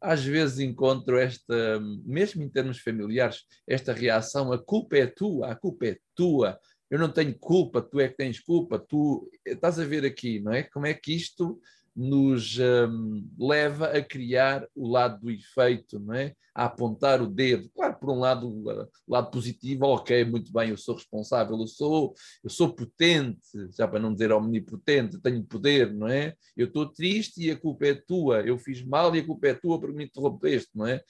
Às 0.00 0.24
vezes 0.24 0.58
encontro 0.58 1.16
esta, 1.16 1.80
mesmo 2.04 2.42
em 2.42 2.48
termos 2.48 2.80
familiares, 2.80 3.44
esta 3.66 3.92
reação: 3.92 4.52
a 4.52 4.58
culpa 4.58 4.96
é 4.98 5.06
tua, 5.06 5.52
a 5.52 5.54
culpa 5.54 5.86
é 5.86 5.98
tua, 6.14 6.58
eu 6.90 6.98
não 6.98 7.08
tenho 7.08 7.36
culpa, 7.38 7.80
tu 7.82 8.00
é 8.00 8.08
que 8.08 8.16
tens 8.16 8.40
culpa, 8.40 8.78
tu 8.78 9.28
estás 9.44 9.78
a 9.78 9.84
ver 9.84 10.04
aqui, 10.04 10.40
não 10.40 10.52
é? 10.52 10.62
Como 10.62 10.86
é 10.86 10.94
que 10.94 11.14
isto 11.14 11.60
nos 11.96 12.58
um, 12.58 13.24
leva 13.38 13.86
a 13.86 14.02
criar 14.02 14.66
o 14.74 14.88
lado 14.88 15.20
do 15.20 15.30
efeito, 15.30 16.00
não 16.00 16.14
é? 16.14 16.34
A 16.52 16.64
apontar 16.64 17.22
o 17.22 17.26
dedo. 17.26 17.70
Claro, 17.70 17.96
por 17.98 18.10
um 18.10 18.18
lado, 18.18 18.48
o 18.48 18.88
lado 19.06 19.30
positivo, 19.30 19.86
ok, 19.86 20.24
muito 20.24 20.52
bem, 20.52 20.70
eu 20.70 20.76
sou 20.76 20.96
responsável, 20.96 21.58
eu 21.58 21.66
sou, 21.68 22.14
eu 22.42 22.50
sou 22.50 22.74
potente, 22.74 23.40
já 23.76 23.86
para 23.86 24.00
não 24.00 24.12
dizer 24.12 24.32
omnipotente, 24.32 25.20
tenho 25.20 25.44
poder, 25.44 25.94
não 25.94 26.08
é? 26.08 26.34
Eu 26.56 26.66
estou 26.66 26.86
triste 26.86 27.44
e 27.44 27.50
a 27.50 27.56
culpa 27.56 27.86
é 27.86 27.94
tua, 27.94 28.40
eu 28.42 28.58
fiz 28.58 28.84
mal 28.84 29.14
e 29.14 29.20
a 29.20 29.26
culpa 29.26 29.48
é 29.48 29.54
tua 29.54 29.78
porque 29.78 29.96
me 29.96 30.04
interrompeste, 30.04 30.70
não 30.74 30.86
é? 30.86 31.00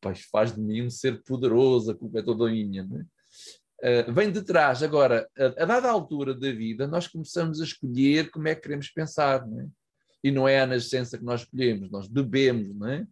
Pai, 0.00 0.14
faz 0.30 0.54
de 0.54 0.60
mim 0.60 0.82
um 0.82 0.90
ser 0.90 1.24
poderoso, 1.24 1.90
a 1.90 1.94
culpa 1.94 2.20
é 2.20 2.22
toda 2.22 2.48
minha, 2.48 2.84
não 2.84 3.00
é? 3.00 3.04
Uh, 3.80 4.12
vem 4.12 4.32
de 4.32 4.42
trás. 4.42 4.82
Agora, 4.82 5.28
a, 5.38 5.62
a, 5.62 5.64
dada 5.64 5.88
altura 5.88 6.34
da 6.34 6.50
vida, 6.50 6.86
nós 6.86 7.06
começamos 7.06 7.60
a 7.60 7.64
escolher 7.64 8.30
como 8.30 8.48
é 8.48 8.54
que 8.54 8.62
queremos 8.62 8.88
pensar, 8.90 9.46
não 9.46 9.60
é? 9.60 9.68
E 10.22 10.32
não 10.32 10.48
é 10.48 10.60
a 10.60 10.66
nascença 10.66 11.16
que 11.16 11.24
nós 11.24 11.42
escolhemos, 11.42 11.88
nós 11.90 12.08
bebemos, 12.08 12.74
não 12.74 12.88
é? 12.88 13.06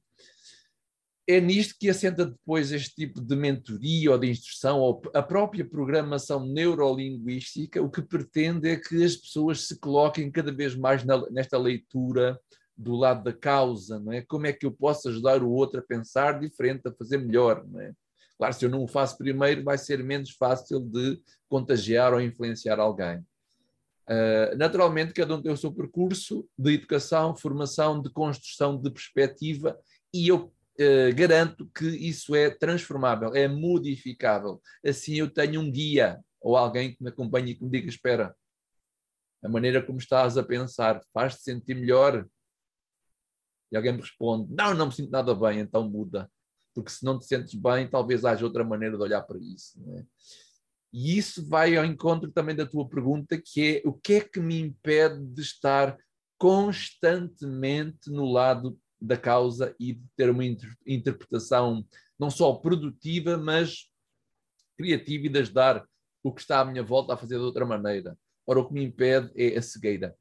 É 1.29 1.41
nisto 1.41 1.77
que 1.79 1.89
assenta 1.89 2.27
depois 2.27 2.71
este 2.73 2.95
tipo 2.95 3.21
de 3.21 3.37
mentoria 3.37 4.13
ou 4.13 4.19
de 4.19 4.29
instrução, 4.29 4.81
ou 4.81 5.03
a 5.15 5.23
própria 5.23 5.65
programação 5.65 6.45
neurolinguística, 6.45 7.83
o 7.83 7.91
que 7.91 8.03
pretende 8.03 8.69
é 8.69 8.77
que 8.77 9.05
as 9.05 9.17
pessoas 9.17 9.67
se 9.67 9.79
coloquem 9.79 10.31
cada 10.31 10.53
vez 10.53 10.77
mais 10.77 11.05
na, 11.05 11.29
nesta 11.31 11.59
leitura 11.59 12.39
do 12.77 12.95
lado 12.95 13.25
da 13.25 13.33
causa, 13.33 13.99
não 14.01 14.13
é? 14.13 14.23
Como 14.23 14.47
é 14.47 14.53
que 14.53 14.67
eu 14.67 14.73
posso 14.73 15.09
ajudar 15.09 15.43
o 15.43 15.51
outro 15.51 15.81
a 15.81 15.83
pensar 15.83 16.39
diferente, 16.41 16.89
a 16.89 16.93
fazer 16.93 17.19
melhor, 17.19 17.65
não 17.67 17.81
é? 17.81 17.93
Claro, 18.39 18.53
se 18.53 18.65
eu 18.65 18.71
não 18.71 18.85
o 18.85 18.89
faço 18.89 19.17
primeiro, 19.17 19.65
vai 19.65 19.79
ser 19.79 20.03
menos 20.05 20.31
fácil 20.31 20.81
de 20.81 21.21
contagiar 21.49 22.13
ou 22.13 22.21
influenciar 22.21 22.79
alguém. 22.79 23.19
Uh, 24.09 24.57
naturalmente, 24.57 25.15
cada 25.15 25.35
um 25.35 25.43
tem 25.43 25.51
o 25.51 25.57
seu 25.57 25.73
percurso 25.73 26.49
de 26.57 26.75
educação, 26.75 27.35
formação, 27.35 28.01
de 28.01 28.11
construção 28.11 28.81
de 28.81 28.91
perspectiva, 28.91 29.79
e 30.15 30.29
eu 30.29 30.53
uh, 30.79 31.15
garanto 31.17 31.69
que 31.75 31.87
isso 31.87 32.35
é 32.35 32.51
transformável, 32.51 33.35
é 33.35 33.49
modificável. 33.49 34.61
Assim, 34.85 35.15
eu 35.15 35.31
tenho 35.31 35.61
um 35.61 35.71
guia 35.71 36.21
ou 36.41 36.57
alguém 36.57 36.95
que 36.95 37.03
me 37.03 37.09
acompanhe 37.09 37.53
e 37.53 37.55
que 37.57 37.65
me 37.65 37.71
diga: 37.71 37.89
espera, 37.89 38.37
a 39.43 39.49
maneira 39.49 39.83
como 39.83 39.99
estás 39.99 40.37
a 40.37 40.43
pensar 40.43 41.01
faz-te 41.13 41.43
sentir 41.43 41.75
melhor. 41.75 42.27
E 43.73 43.77
alguém 43.77 43.93
me 43.93 44.01
responde: 44.03 44.53
não, 44.55 44.75
não 44.75 44.87
me 44.87 44.93
sinto 44.93 45.11
nada 45.11 45.35
bem, 45.35 45.59
então 45.59 45.89
muda 45.89 46.31
porque 46.77 46.91
se 46.91 47.03
não 47.03 47.19
te 47.19 47.25
sentes 47.25 47.55
bem, 47.55 47.89
talvez 47.89 48.23
haja 48.23 48.45
outra 48.45 48.63
maneira 48.63 48.99
de 48.99 49.03
olhar 49.03 49.23
para 49.23 49.39
isso. 49.39 49.83
É? 49.97 50.05
E 50.93 51.17
isso 51.17 51.49
vai 51.49 51.75
ao 51.75 51.87
encontro 51.87 52.31
também 52.31 52.55
da 52.55 52.67
tua 52.67 52.87
pergunta, 52.87 53.41
que 53.43 53.83
é 53.83 53.89
o 53.89 53.95
que 53.95 54.13
é 54.13 54.21
que 54.21 54.39
me 54.39 54.61
impede 54.61 55.25
de 55.25 55.41
estar 55.41 55.97
constantemente 56.37 58.11
no 58.11 58.31
lado 58.31 58.79
da 59.01 59.17
causa 59.17 59.75
e 59.81 59.95
de 59.95 60.05
ter 60.15 60.29
uma 60.29 60.45
inter 60.45 60.71
interpretação 60.87 61.83
não 62.19 62.29
só 62.29 62.53
produtiva, 62.53 63.39
mas 63.39 63.91
criativa 64.77 65.27
e 65.27 65.31
de 65.31 65.39
ajudar 65.39 65.83
o 66.23 66.31
que 66.31 66.43
está 66.43 66.61
à 66.61 66.65
minha 66.65 66.83
volta 66.83 67.15
a 67.15 67.17
fazer 67.17 67.39
de 67.39 67.45
outra 67.45 67.65
maneira. 67.65 68.19
Ora, 68.47 68.61
o 68.61 68.69
que 68.69 68.75
me 68.75 68.85
impede 68.85 69.31
é 69.35 69.57
a 69.57 69.63
cegueira 69.63 70.15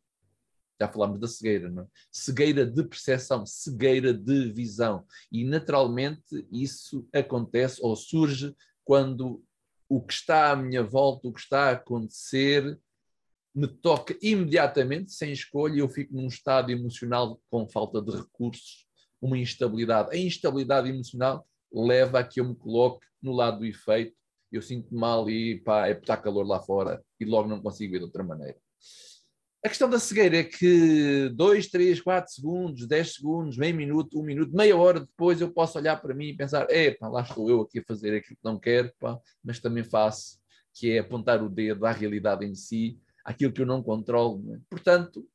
já 0.80 0.88
falámos 0.88 1.20
da 1.20 1.28
cegueira, 1.28 1.70
não 1.70 1.84
é? 1.84 1.88
cegueira 2.12 2.66
de 2.66 2.84
percepção, 2.84 3.46
cegueira 3.46 4.14
de 4.14 4.52
visão. 4.52 5.06
E 5.32 5.44
naturalmente 5.44 6.48
isso 6.52 7.08
acontece 7.14 7.80
ou 7.82 7.96
surge 7.96 8.56
quando 8.84 9.44
o 9.88 10.02
que 10.02 10.14
está 10.14 10.52
à 10.52 10.56
minha 10.56 10.84
volta, 10.84 11.28
o 11.28 11.34
que 11.34 11.40
está 11.40 11.70
a 11.70 11.72
acontecer, 11.72 12.80
me 13.54 13.68
toca 13.68 14.18
imediatamente, 14.22 15.14
sem 15.14 15.32
escolha, 15.32 15.80
eu 15.80 15.88
fico 15.88 16.14
num 16.14 16.28
estado 16.28 16.72
emocional 16.72 17.40
com 17.50 17.68
falta 17.68 18.02
de 18.02 18.12
recursos, 18.12 18.86
uma 19.22 19.38
instabilidade. 19.38 20.14
A 20.14 20.18
instabilidade 20.18 20.90
emocional 20.90 21.48
leva 21.72 22.20
a 22.20 22.24
que 22.24 22.42
eu 22.42 22.46
me 22.46 22.56
coloque 22.56 23.06
no 23.22 23.32
lado 23.32 23.60
do 23.60 23.66
efeito, 23.66 24.14
eu 24.52 24.62
sinto 24.62 24.94
mal 24.94 25.30
e 25.30 25.60
pá, 25.62 25.88
é 25.88 25.92
está 25.92 26.18
calor 26.18 26.46
lá 26.46 26.62
fora 26.62 27.04
e 27.20 27.26
logo 27.26 27.48
não 27.48 27.62
consigo 27.62 27.94
ver 27.94 28.00
de 28.00 28.06
outra 28.06 28.24
maneira. 28.24 28.58
A 29.66 29.68
questão 29.68 29.90
da 29.90 29.98
cegueira 29.98 30.38
é 30.38 30.44
que 30.44 31.28
2, 31.30 31.68
3, 31.72 32.00
4 32.00 32.32
segundos, 32.32 32.86
10 32.86 33.16
segundos, 33.16 33.58
meio 33.58 33.76
minuto, 33.76 34.20
um 34.20 34.24
minuto, 34.24 34.56
meia 34.56 34.78
hora 34.78 35.00
depois 35.00 35.42
eu 35.42 35.52
posso 35.52 35.80
olhar 35.80 36.00
para 36.00 36.14
mim 36.14 36.28
e 36.28 36.38
pensar: 36.38 36.70
epá, 36.70 37.08
lá 37.08 37.24
estou 37.24 37.50
eu 37.50 37.62
aqui 37.62 37.80
a 37.80 37.84
fazer 37.84 38.16
aquilo 38.16 38.36
que 38.36 38.46
não 38.46 38.60
quero, 38.60 38.94
pá, 39.00 39.20
mas 39.44 39.60
também 39.60 39.84
faço, 39.84 40.38
que 40.72 40.92
é 40.92 41.00
apontar 41.00 41.42
o 41.42 41.50
dedo 41.50 41.84
à 41.84 41.92
realidade 41.92 42.46
em 42.46 42.54
si, 42.54 43.00
aquilo 43.24 43.52
que 43.52 43.60
eu 43.60 43.66
não 43.66 43.82
controlo. 43.82 44.54
É? 44.54 44.60
Portanto, 44.70 45.28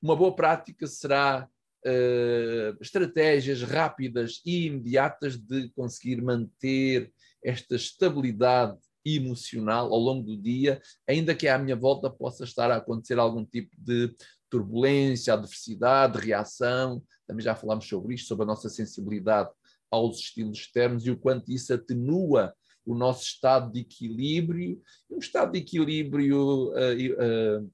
uma 0.00 0.16
boa 0.16 0.34
prática 0.34 0.86
será 0.86 1.46
uh, 1.84 2.78
estratégias 2.80 3.60
rápidas 3.60 4.40
e 4.46 4.64
imediatas 4.64 5.36
de 5.36 5.68
conseguir 5.76 6.22
manter 6.22 7.12
esta 7.44 7.76
estabilidade 7.76 8.78
emocional 9.04 9.92
ao 9.92 9.98
longo 9.98 10.24
do 10.24 10.36
dia, 10.36 10.80
ainda 11.08 11.34
que 11.34 11.46
à 11.46 11.58
minha 11.58 11.76
volta 11.76 12.08
possa 12.08 12.44
estar 12.44 12.70
a 12.70 12.76
acontecer 12.76 13.18
algum 13.18 13.44
tipo 13.44 13.74
de 13.78 14.14
turbulência, 14.48 15.34
adversidade, 15.34 16.18
reação. 16.18 17.02
Também 17.26 17.44
já 17.44 17.54
falámos 17.54 17.86
sobre 17.86 18.14
isto, 18.14 18.28
sobre 18.28 18.44
a 18.44 18.46
nossa 18.46 18.68
sensibilidade 18.68 19.50
aos 19.90 20.18
estilos 20.18 20.58
externos 20.58 21.06
e 21.06 21.10
o 21.10 21.18
quanto 21.18 21.50
isso 21.52 21.72
atenua 21.72 22.54
o 22.84 22.94
nosso 22.94 23.24
estado 23.24 23.72
de 23.72 23.80
equilíbrio. 23.80 24.80
Um 25.10 25.18
estado 25.18 25.52
de 25.52 25.58
equilíbrio, 25.58 26.68
uh, 26.68 27.62
uh, 27.62 27.72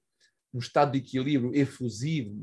um 0.54 0.58
estado 0.58 0.92
de 0.92 0.98
equilíbrio 0.98 1.54
efusivo 1.54 2.34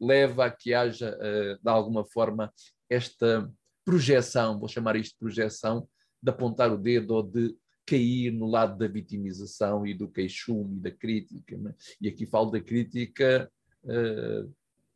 leva 0.00 0.46
a 0.46 0.50
que 0.50 0.74
haja, 0.74 1.16
uh, 1.16 1.62
de 1.62 1.70
alguma 1.70 2.04
forma, 2.04 2.52
esta 2.90 3.50
projeção, 3.84 4.58
vou 4.58 4.68
chamar 4.68 4.96
isto 4.96 5.12
de 5.12 5.18
projeção, 5.18 5.88
de 6.22 6.30
apontar 6.30 6.72
o 6.72 6.78
dedo 6.78 7.14
ou 7.14 7.22
de 7.22 7.56
cair 7.86 8.32
no 8.32 8.46
lado 8.46 8.76
da 8.76 8.88
vitimização 8.88 9.86
e 9.86 9.94
do 9.94 10.08
queixume 10.08 10.76
e 10.76 10.80
da 10.80 10.90
crítica. 10.90 11.56
Né? 11.56 11.74
E 12.00 12.08
aqui 12.08 12.26
falo 12.26 12.50
da 12.50 12.60
crítica 12.60 13.50
uh, 13.84 14.52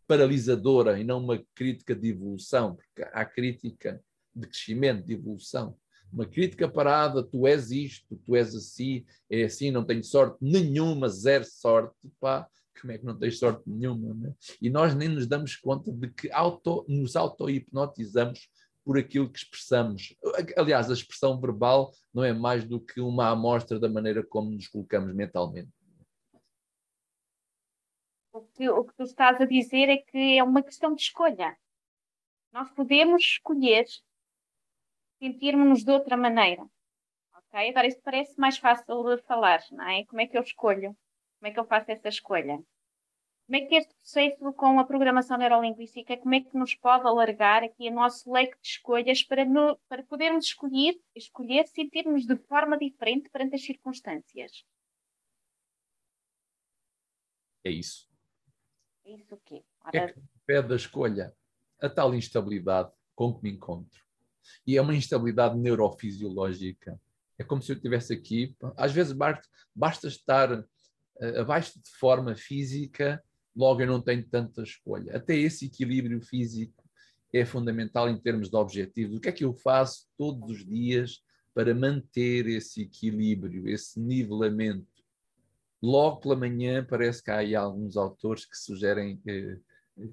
paralisadora 0.07 0.99
e 0.99 1.05
não 1.05 1.23
uma 1.23 1.43
crítica 1.55 1.95
de 1.95 2.09
evolução, 2.09 2.75
porque 2.75 3.09
há 3.13 3.25
crítica 3.25 4.03
de 4.35 4.49
crescimento, 4.49 5.07
de 5.07 5.15
evolução. 5.15 5.77
Uma 6.13 6.27
crítica 6.27 6.69
parada, 6.69 7.23
tu 7.23 7.47
és 7.47 7.71
isto, 7.71 8.21
tu 8.27 8.35
és 8.35 8.53
assim, 8.55 9.05
é 9.31 9.45
assim, 9.45 9.71
não 9.71 9.85
tenho 9.85 10.03
sorte 10.03 10.37
nenhuma, 10.41 11.09
zero 11.09 11.45
sorte, 11.45 11.95
pá, 12.19 12.49
como 12.81 12.93
é 12.93 12.99
que 12.99 13.05
não 13.05 13.17
tens 13.17 13.39
sorte 13.39 13.63
nenhuma? 13.67 14.15
Né? 14.15 14.35
E 14.61 14.69
nós 14.69 14.95
nem 14.95 15.09
nos 15.09 15.27
damos 15.27 15.55
conta 15.55 15.93
de 15.93 16.09
que 16.11 16.33
auto, 16.33 16.85
nos 16.89 17.15
auto-hipnotizamos 17.15 18.49
por 18.85 18.99
aquilo 18.99 19.31
que 19.31 19.39
expressamos. 19.39 20.15
Aliás, 20.57 20.91
a 20.91 20.95
expressão 20.95 21.41
verbal 21.41 21.93
não 22.13 22.25
é 22.25 22.33
mais 22.33 22.65
do 22.65 22.81
que 22.81 23.01
uma 23.01 23.29
amostra 23.29 23.79
da 23.79 23.89
maneira 23.89 24.25
como 24.25 24.51
nos 24.51 24.69
colocamos 24.69 25.15
mentalmente. 25.15 25.71
O 28.33 28.43
que, 28.43 28.69
o 28.69 28.85
que 28.85 28.95
tu 28.95 29.03
estás 29.03 29.41
a 29.41 29.45
dizer 29.45 29.89
é 29.89 29.97
que 29.97 30.39
é 30.39 30.43
uma 30.43 30.63
questão 30.63 30.95
de 30.95 31.03
escolha. 31.03 31.57
Nós 32.53 32.71
podemos 32.71 33.23
escolher 33.23 33.87
sentirmos-nos 35.19 35.85
de 35.85 35.91
outra 35.91 36.17
maneira. 36.17 36.63
Ok? 37.35 37.69
Agora, 37.69 37.87
isso 37.87 38.01
parece 38.03 38.39
mais 38.39 38.57
fácil 38.57 39.05
de 39.05 39.23
falar, 39.23 39.61
não 39.73 39.89
é? 39.89 40.05
Como 40.07 40.21
é 40.21 40.27
que 40.27 40.39
eu 40.39 40.43
escolho? 40.43 40.97
Como 41.39 41.51
é 41.51 41.51
que 41.51 41.59
eu 41.59 41.65
faço 41.65 41.91
essa 41.91 42.09
escolha? 42.09 42.63
Como 43.51 43.65
é 43.65 43.67
que 43.67 43.75
este 43.75 43.93
processo 43.97 44.53
com 44.53 44.79
a 44.79 44.85
programação 44.85 45.37
neurolinguística, 45.37 46.17
como 46.19 46.37
é 46.37 46.41
que 46.41 46.57
nos 46.57 46.77
pode 46.77 47.05
alargar 47.05 47.65
aqui 47.65 47.89
o 47.89 47.93
nosso 47.93 48.31
leque 48.31 48.55
de 48.63 48.69
escolhas 48.69 49.25
para, 49.25 49.45
no, 49.45 49.77
para 49.89 50.05
podermos 50.05 50.45
escolher, 50.45 50.95
escolher 51.17 51.67
sentirmos 51.67 52.25
de 52.25 52.37
forma 52.37 52.79
diferente 52.79 53.29
perante 53.29 53.57
as 53.57 53.65
circunstâncias? 53.65 54.65
É 57.65 57.73
isso. 57.73 58.09
É 59.05 59.15
isso 59.15 59.35
o 59.35 59.41
quê? 59.45 59.65
Ora... 59.85 59.99
É 59.99 60.13
que 60.13 60.21
pede 60.47 60.73
a 60.73 60.77
escolha 60.77 61.35
a 61.83 61.89
tal 61.89 62.15
instabilidade 62.15 62.93
com 63.17 63.35
que 63.35 63.43
me 63.43 63.51
encontro. 63.51 64.01
E 64.65 64.77
é 64.77 64.81
uma 64.81 64.95
instabilidade 64.95 65.59
neurofisiológica. 65.59 67.01
É 67.37 67.43
como 67.43 67.61
se 67.61 67.73
eu 67.73 67.77
estivesse 67.77 68.13
aqui, 68.13 68.55
às 68.77 68.93
vezes 68.93 69.13
basta, 69.13 69.49
basta 69.75 70.07
estar 70.07 70.53
uh, 70.53 71.41
abaixo 71.41 71.83
de 71.83 71.91
forma 71.99 72.37
física 72.37 73.21
logo 73.61 73.83
eu 73.83 73.87
não 73.87 74.01
tenho 74.01 74.27
tanta 74.27 74.63
escolha. 74.63 75.15
Até 75.15 75.37
esse 75.37 75.67
equilíbrio 75.67 76.23
físico 76.23 76.83
é 77.33 77.45
fundamental 77.45 78.09
em 78.09 78.19
termos 78.19 78.49
de 78.49 78.57
objetivos. 78.57 79.19
O 79.19 79.21
que 79.21 79.29
é 79.29 79.33
que 79.33 79.45
eu 79.45 79.53
faço 79.53 80.07
todos 80.17 80.51
os 80.51 80.67
dias 80.67 81.23
para 81.53 81.75
manter 81.75 82.47
esse 82.47 82.81
equilíbrio, 82.81 83.69
esse 83.69 84.01
nivelamento? 84.01 84.87
Logo 85.83 86.21
pela 86.21 86.37
manhã, 86.37 86.85
parece 86.89 87.23
que 87.23 87.31
há 87.31 87.37
aí 87.37 87.55
alguns 87.55 87.99
autores 87.99 88.47
que 88.47 88.57
sugerem 88.57 89.21
eh, 89.27 89.59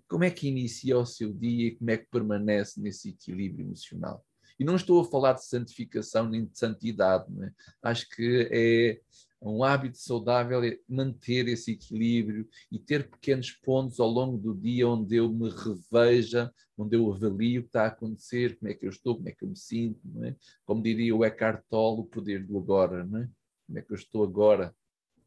como 0.10 0.26
é 0.26 0.30
que 0.30 0.50
inicia 0.50 0.98
o 0.98 1.06
seu 1.06 1.34
dia 1.34 1.68
e 1.68 1.76
como 1.76 1.92
é 1.92 1.98
que 1.98 2.10
permanece 2.12 2.82
nesse 2.82 3.10
equilíbrio 3.10 3.66
emocional. 3.66 4.26
E 4.60 4.66
não 4.66 4.76
estou 4.76 5.02
a 5.02 5.06
falar 5.06 5.34
de 5.34 5.46
santificação 5.46 6.28
nem 6.28 6.46
de 6.46 6.58
santidade, 6.58 7.26
é? 7.44 7.52
acho 7.82 8.10
que 8.10 8.50
é 8.52 9.00
um 9.42 9.64
hábito 9.64 9.98
saudável 9.98 10.64
é 10.64 10.80
manter 10.88 11.48
esse 11.48 11.72
equilíbrio 11.72 12.48
e 12.72 12.80
ter 12.80 13.10
pequenos 13.10 13.52
pontos 13.52 14.00
ao 14.00 14.10
longo 14.10 14.38
do 14.38 14.56
dia 14.56 14.88
onde 14.88 15.16
eu 15.16 15.32
me 15.32 15.50
reveja, 15.50 16.52
onde 16.78 16.96
eu 16.96 17.12
avalio 17.12 17.62
o 17.62 17.64
que 17.64 17.70
está 17.70 17.84
a 17.84 17.88
acontecer, 17.88 18.58
como 18.58 18.72
é 18.72 18.74
que 18.74 18.86
eu 18.86 18.90
estou, 18.90 19.16
como 19.16 19.30
é 19.30 19.32
que 19.32 19.44
eu 19.44 19.50
me 19.50 19.58
sinto, 19.58 20.00
é? 20.24 20.36
Como 20.66 20.82
diria 20.82 21.16
o 21.16 21.24
Eckhart 21.24 21.64
Tolle, 21.70 22.02
o 22.02 22.06
poder 22.06 22.46
do 22.46 22.58
agora, 22.58 23.02
é? 23.02 23.30
Como 23.68 23.80
é 23.80 23.82
que 23.82 23.92
eu 23.92 23.96
estou 23.96 24.24
agora? 24.24 24.76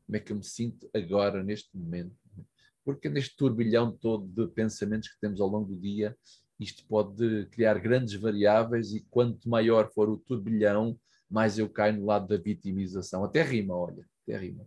Como 0.07 0.17
é 0.17 0.21
que 0.21 0.33
eu 0.33 0.37
me 0.37 0.45
sinto 0.45 0.91
agora, 0.95 1.43
neste 1.43 1.77
momento? 1.77 2.17
É? 2.39 2.43
Porque 2.85 3.09
neste 3.09 3.37
turbilhão 3.37 3.93
todo 3.93 4.27
de 4.27 4.53
pensamentos 4.53 5.09
que 5.09 5.21
temos 5.21 5.41
ao 5.41 5.49
longo 5.49 5.75
do 5.75 5.81
dia, 5.81 6.17
isto 6.59 6.85
pode 6.87 7.47
criar 7.47 7.79
grandes 7.79 8.15
variáveis 8.15 8.93
e 8.93 9.07
quanto 9.09 9.49
maior 9.49 9.91
for 9.93 10.09
o 10.11 10.19
turbilhão, 10.19 10.99
mais 11.31 11.59
eu 11.59 11.69
caio 11.71 11.95
no 11.95 12.07
lado 12.07 12.27
da 12.27 12.37
vitimização. 12.37 13.25
Até 13.25 13.43
rima, 13.43 13.75
olha, 13.77 14.05
até 14.23 14.37
rima. 14.37 14.67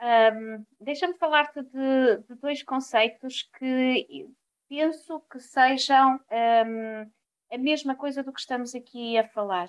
Um, 0.00 0.64
Deixa-me 0.80 1.14
falar-te 1.18 1.62
de, 1.62 2.18
de, 2.28 2.34
dois 2.40 2.62
conceitos 2.62 3.42
que 3.58 4.28
penso 4.68 5.20
que 5.30 5.38
sejam 5.40 6.18
um, 6.30 7.10
a 7.52 7.58
mesma 7.58 7.94
coisa 7.94 8.22
do 8.22 8.32
que 8.32 8.40
estamos 8.40 8.74
aqui 8.74 9.18
a 9.18 9.28
falar. 9.28 9.66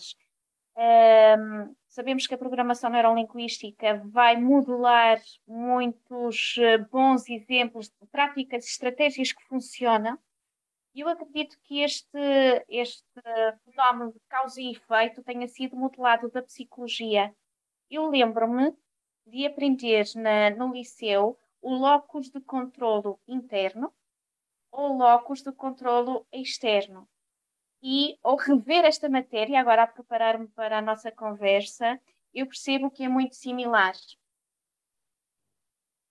Um, 0.77 1.75
sabemos 1.87 2.25
que 2.27 2.33
a 2.33 2.37
programação 2.37 2.89
neurolinguística 2.89 4.01
vai 4.05 4.37
modular 4.37 5.19
muitos 5.45 6.55
eh, 6.57 6.77
bons 6.77 7.27
exemplos 7.27 7.89
de 7.89 8.07
práticas 8.09 8.65
e 8.65 8.69
estratégias 8.69 9.33
que 9.33 9.43
funcionam 9.43 10.17
e 10.93 11.01
eu 11.01 11.07
acredito 11.07 11.57
que 11.63 11.81
este, 11.81 12.65
este 12.67 13.21
fenómeno 13.65 14.11
de 14.11 14.19
causa 14.27 14.61
e 14.61 14.71
efeito 14.71 15.23
tenha 15.23 15.47
sido 15.47 15.75
modelado 15.75 16.29
da 16.29 16.41
psicologia. 16.41 17.33
Eu 17.89 18.07
lembro-me 18.07 18.75
de 19.25 19.45
aprender 19.45 20.05
na, 20.15 20.49
no 20.49 20.73
liceu 20.73 21.37
o 21.61 21.73
locus 21.73 22.29
de 22.29 22.41
controlo 22.41 23.19
interno 23.27 23.93
ou 24.71 24.97
locus 24.97 25.41
de 25.41 25.51
controlo 25.51 26.25
externo. 26.31 27.07
E 27.81 28.17
ao 28.23 28.35
rever 28.35 28.85
esta 28.85 29.09
matéria, 29.09 29.59
agora 29.59 29.83
a 29.83 29.87
preparar-me 29.87 30.47
para 30.49 30.77
a 30.77 30.81
nossa 30.81 31.11
conversa, 31.11 31.99
eu 32.33 32.45
percebo 32.45 32.91
que 32.91 33.03
é 33.03 33.09
muito 33.09 33.35
similar. 33.35 33.93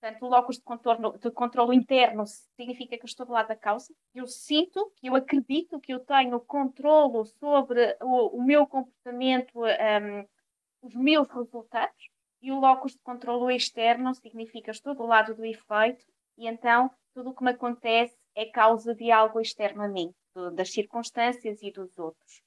Portanto, 0.01 0.25
o 0.25 0.29
locus 0.29 0.57
de, 0.57 0.63
contorno, 0.63 1.19
de 1.19 1.31
controle 1.31 1.77
interno 1.77 2.25
significa 2.57 2.97
que 2.97 3.05
eu 3.05 3.07
estou 3.07 3.27
do 3.27 3.33
lado 3.33 3.49
da 3.49 3.57
causa. 3.57 3.93
Eu 4.15 4.27
sinto, 4.27 4.91
que 4.97 5.09
eu 5.09 5.15
acredito 5.15 5.79
que 5.79 5.93
eu 5.93 6.01
tenho 6.01 6.41
controlo 6.41 7.27
sobre 7.27 7.99
o, 8.01 8.39
o 8.39 8.43
meu 8.43 8.67
comportamento, 8.67 9.61
um, 9.61 10.27
os 10.81 10.95
meus 10.95 11.29
resultados. 11.29 12.09
E 12.41 12.51
o 12.51 12.59
locus 12.59 12.93
de 12.93 13.01
controle 13.01 13.55
externo 13.55 14.15
significa 14.15 14.71
estou 14.71 14.95
do 14.95 15.05
lado 15.05 15.35
do 15.35 15.45
efeito 15.45 16.03
e 16.39 16.49
então 16.49 16.91
tudo 17.13 17.31
o 17.31 17.35
que 17.35 17.45
me 17.45 17.51
acontece 17.51 18.17
é 18.35 18.47
causa 18.47 18.95
de 18.95 19.11
algo 19.11 19.39
externo 19.39 19.83
a 19.83 19.89
mim, 19.89 20.15
das 20.55 20.73
circunstâncias 20.73 21.63
e 21.63 21.71
dos 21.71 21.99
outros. 21.99 22.41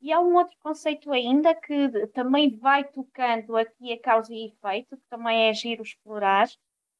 E 0.00 0.12
há 0.12 0.18
um 0.18 0.34
outro 0.34 0.56
conceito 0.58 1.12
ainda 1.12 1.54
que 1.54 2.08
também 2.08 2.56
vai 2.56 2.82
tocando 2.82 3.56
aqui 3.56 3.92
a 3.92 4.00
causa 4.00 4.34
e 4.34 4.48
efeito, 4.48 4.96
que 4.96 5.08
também 5.08 5.48
é 5.48 5.54
giro 5.54 5.82
explorar, 5.82 6.48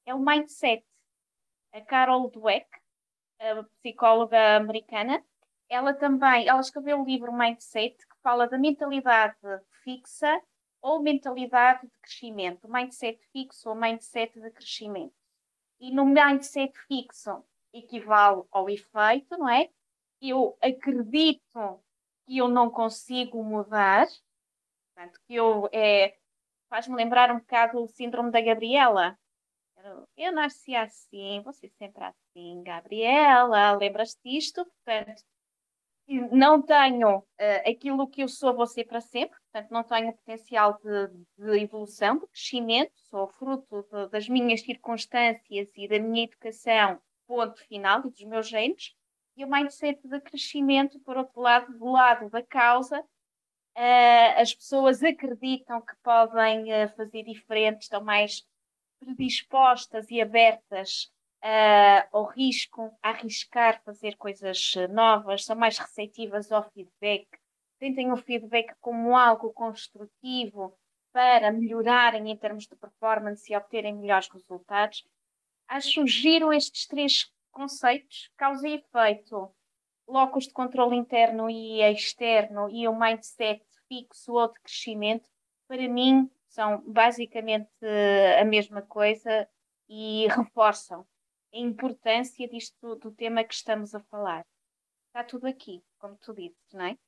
é 0.08 0.14
o 0.14 0.18
mindset. 0.18 0.82
A 1.72 1.80
Carol 1.82 2.30
Dweck, 2.30 2.66
a 3.38 3.62
psicóloga 3.82 4.56
americana, 4.56 5.22
ela 5.68 5.92
também, 5.92 6.48
ela 6.48 6.60
escreveu 6.60 7.02
o 7.02 7.04
livro 7.04 7.30
Mindset, 7.30 7.94
que 7.94 8.16
fala 8.22 8.48
da 8.48 8.56
mentalidade 8.56 9.36
fixa 9.84 10.40
ou 10.80 11.02
mentalidade 11.02 11.86
de 11.86 11.98
crescimento, 12.00 12.68
mindset 12.68 13.20
fixo 13.32 13.68
ou 13.68 13.74
mindset 13.74 14.40
de 14.40 14.50
crescimento. 14.50 15.14
E 15.78 15.92
no 15.92 16.06
mindset 16.06 16.72
fixo 16.86 17.44
equivale 17.72 18.44
ao 18.50 18.70
efeito, 18.70 19.36
não 19.36 19.48
é? 19.48 19.68
Eu 20.22 20.56
acredito 20.62 21.42
que 22.26 22.38
eu 22.38 22.48
não 22.48 22.70
consigo 22.70 23.44
mudar, 23.44 24.06
portanto, 24.94 25.20
que 25.26 25.34
eu 25.34 25.68
é, 25.70 26.16
faz-me 26.70 26.96
lembrar 26.96 27.30
um 27.30 27.38
bocado 27.38 27.82
o 27.82 27.88
síndrome 27.88 28.30
da 28.30 28.40
Gabriela, 28.40 29.18
eu 30.16 30.32
nasci 30.32 30.74
assim, 30.74 31.40
você 31.42 31.68
sempre 31.68 32.04
assim, 32.04 32.62
Gabriela, 32.62 33.72
lembras 33.72 34.18
disto? 34.24 34.64
Portanto, 34.84 35.22
não 36.32 36.62
tenho 36.62 37.18
uh, 37.18 37.24
aquilo 37.70 38.08
que 38.08 38.22
eu 38.22 38.28
sou 38.28 38.54
você 38.54 38.82
para 38.82 39.00
sempre, 39.00 39.38
portanto, 39.52 39.70
não 39.70 39.84
tenho 39.84 40.12
potencial 40.14 40.78
de, 40.82 41.08
de 41.36 41.62
evolução, 41.62 42.18
de 42.18 42.26
crescimento, 42.28 42.92
sou 43.10 43.28
fruto 43.28 43.86
de, 43.92 44.08
das 44.08 44.28
minhas 44.28 44.62
circunstâncias 44.62 45.68
e 45.76 45.86
da 45.88 45.98
minha 45.98 46.24
educação, 46.24 46.98
ponto 47.26 47.60
final, 47.66 48.00
e 48.00 48.10
dos 48.10 48.24
meus 48.24 48.48
genes. 48.48 48.94
E 49.36 49.44
o 49.44 49.50
mindset 49.50 50.00
de 50.02 50.20
crescimento, 50.20 50.98
por 51.00 51.16
outro 51.16 51.40
lado, 51.40 51.78
do 51.78 51.92
lado 51.92 52.30
da 52.30 52.42
causa, 52.42 53.00
uh, 53.00 54.40
as 54.40 54.54
pessoas 54.54 55.02
acreditam 55.02 55.80
que 55.82 55.94
podem 56.02 56.72
uh, 56.72 56.88
fazer 56.96 57.22
diferente, 57.22 57.82
estão 57.82 58.02
mais 58.02 58.44
predispostas 58.98 60.10
e 60.10 60.20
abertas 60.20 61.10
uh, 61.42 62.08
ao 62.12 62.24
risco, 62.24 62.90
a 63.02 63.10
arriscar 63.10 63.82
fazer 63.84 64.16
coisas 64.16 64.74
novas, 64.90 65.44
são 65.44 65.56
mais 65.56 65.78
receptivas 65.78 66.50
ao 66.52 66.68
feedback, 66.70 67.26
tentem 67.78 68.12
o 68.12 68.16
feedback 68.16 68.74
como 68.80 69.16
algo 69.16 69.52
construtivo 69.52 70.76
para 71.12 71.50
melhorarem 71.50 72.30
em 72.30 72.36
termos 72.36 72.66
de 72.66 72.76
performance 72.76 73.52
e 73.52 73.56
obterem 73.56 73.94
melhores 73.94 74.28
resultados. 74.28 75.06
Acho 75.66 76.06
giro 76.06 76.52
estes 76.52 76.86
três 76.86 77.32
conceitos, 77.50 78.30
causa 78.36 78.68
e 78.68 78.74
efeito, 78.74 79.50
locus 80.06 80.46
de 80.46 80.52
controle 80.52 80.96
interno 80.96 81.50
e 81.50 81.82
externo 81.82 82.68
e 82.70 82.88
o 82.88 82.98
mindset 82.98 83.62
fixo 83.88 84.32
ou 84.32 84.48
de 84.48 84.60
crescimento, 84.60 85.28
para 85.66 85.88
mim, 85.88 86.30
são 86.48 86.82
basicamente 86.90 87.70
a 88.40 88.44
mesma 88.44 88.82
coisa 88.82 89.48
e 89.88 90.26
reforçam 90.28 91.06
a 91.52 91.56
importância 91.56 92.48
disto 92.48 92.96
do 92.96 93.10
tema 93.10 93.44
que 93.44 93.54
estamos 93.54 93.94
a 93.94 94.00
falar. 94.00 94.46
Está 95.06 95.24
tudo 95.24 95.46
aqui, 95.46 95.82
como 95.98 96.16
tu 96.16 96.34
dizes, 96.34 96.72
não 96.72 96.84
é? 96.84 96.98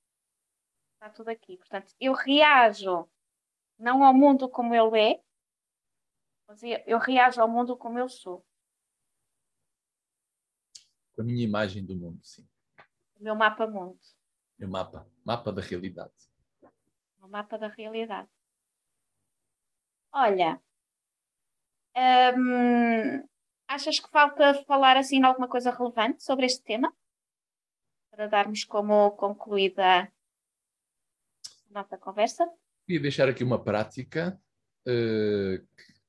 Está 0.95 1.11
tudo 1.11 1.29
aqui. 1.29 1.57
Portanto, 1.57 1.93
eu 2.01 2.13
reajo 2.13 3.09
não 3.79 4.05
ao 4.05 4.15
mundo 4.15 4.49
como 4.49 4.75
ele 4.75 5.13
é, 5.13 5.23
mas 6.47 6.63
eu 6.87 6.99
reajo 6.99 7.41
ao 7.41 7.49
mundo 7.49 7.77
como 7.77 7.99
eu 7.99 8.09
sou. 8.09 8.45
Com 11.15 11.23
a 11.23 11.25
minha 11.25 11.45
imagem 11.45 11.85
do 11.85 11.95
mundo, 11.95 12.21
sim. 12.25 12.47
O 13.19 13.23
meu 13.23 13.35
mapa 13.35 13.67
mundo. 13.67 13.99
Meu 14.59 14.69
mapa. 14.69 15.07
Mapa 15.25 15.53
da 15.53 15.63
realidade. 15.63 16.13
O 17.23 17.29
mapa 17.29 17.59
da 17.59 17.69
realidade. 17.69 18.29
Olha, 20.13 20.61
hum, 22.37 23.25
achas 23.69 24.01
que 24.01 24.11
falta 24.11 24.55
falar 24.65 24.97
assim 24.97 25.23
alguma 25.23 25.47
coisa 25.49 25.71
relevante 25.71 26.25
sobre 26.25 26.47
este 26.47 26.65
tema? 26.65 26.93
Para 28.11 28.27
darmos 28.27 28.65
como 28.65 29.13
concluída 29.13 30.03
a 30.03 30.11
nossa 31.71 31.97
conversa? 31.97 32.45
Queria 32.87 33.03
deixar 33.03 33.29
aqui 33.29 33.45
uma 33.45 33.63
prática 33.63 34.37
uh, 34.87 35.59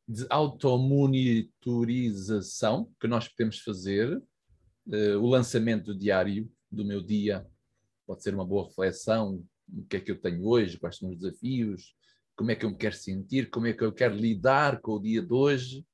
de 0.08 0.26
automonitorização 0.30 2.92
que 3.00 3.08
nós 3.08 3.28
podemos 3.28 3.60
fazer. 3.60 4.18
Uh, 4.88 5.20
o 5.20 5.28
lançamento 5.28 5.96
diário 5.96 6.52
do 6.72 6.84
meu 6.84 7.04
dia 7.04 7.48
pode 8.08 8.24
ser 8.24 8.34
uma 8.34 8.46
boa 8.46 8.68
reflexão 8.68 9.46
o 9.74 9.86
que 9.86 9.98
é 9.98 10.00
que 10.00 10.12
eu 10.12 10.20
tenho 10.20 10.46
hoje, 10.46 10.78
quais 10.78 10.98
são 10.98 11.10
os 11.10 11.18
desafios, 11.18 11.96
como 12.36 12.52
é 12.52 12.56
que 12.56 12.66
eu 12.66 12.70
me 12.70 12.78
quero 12.78 12.96
sentir, 12.96 13.50
como 13.50 13.68
é 13.68 13.74
que 13.74 13.84
eu 13.84 13.92
quero 13.92 14.16
lidar 14.16 14.82
com 14.82 14.94
o 14.94 15.02
dia 15.02 15.22
de 15.22 15.34
hoje, 15.34 15.86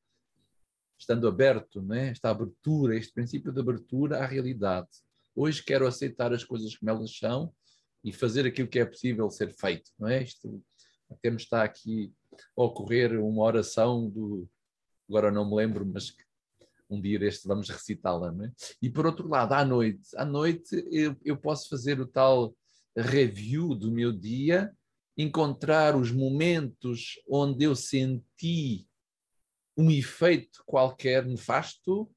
estando 0.98 1.28
aberto, 1.28 1.82
né? 1.82 2.10
esta 2.10 2.30
abertura, 2.30 2.96
este 2.96 3.14
princípio 3.14 3.52
de 3.52 3.60
abertura 3.60 4.20
à 4.20 4.26
realidade. 4.26 4.88
Hoje 5.36 5.64
quero 5.64 5.86
aceitar 5.86 6.34
as 6.34 6.44
coisas 6.44 6.76
como 6.76 6.90
elas 6.90 7.16
são 7.16 7.54
e 8.04 8.12
fazer 8.12 8.46
aquilo 8.46 8.68
que 8.68 8.80
é 8.80 8.86
possível 8.86 9.30
ser 9.30 9.52
feito. 9.52 9.92
Não 10.00 10.08
é? 10.08 10.24
Isto, 10.24 10.64
temos 11.22 11.44
está 11.44 11.64
aqui 11.64 12.14
a 12.58 12.64
ocorrer 12.64 13.20
uma 13.24 13.44
oração 13.44 14.10
do. 14.10 14.50
Agora 15.08 15.32
não 15.32 15.50
me 15.50 15.56
lembro, 15.56 15.86
mas 15.86 16.16
um 16.90 17.00
dia 17.00 17.20
deste 17.20 17.48
vamos 17.48 17.70
recitá-la. 17.70 18.34
É? 18.44 18.52
E 18.82 18.90
por 18.90 19.06
outro 19.06 19.28
lado, 19.28 19.54
à 19.54 19.64
noite, 19.64 20.10
à 20.16 20.26
noite 20.26 20.88
eu, 20.92 21.16
eu 21.24 21.38
posso 21.38 21.70
fazer 21.70 22.00
o 22.00 22.08
tal 22.08 22.56
review 22.96 23.76
do 23.76 23.92
meu 23.92 24.12
dia 24.12 24.76
encontrar 25.18 25.96
os 25.96 26.12
momentos 26.12 27.20
onde 27.28 27.66
eu 27.66 27.76
senti 27.76 28.88
um 29.76 29.90
efeito 29.90 30.64
qualquer 30.66 31.26
nefasto 31.26 32.10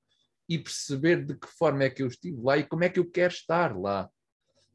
e 0.48 0.58
perceber 0.58 1.24
de 1.24 1.34
que 1.34 1.46
forma 1.46 1.84
é 1.84 1.90
que 1.90 2.02
eu 2.02 2.08
estive 2.08 2.40
lá 2.40 2.58
e 2.58 2.64
como 2.64 2.84
é 2.84 2.88
que 2.88 2.98
eu 2.98 3.08
quero 3.08 3.32
estar 3.32 3.78
lá. 3.78 4.10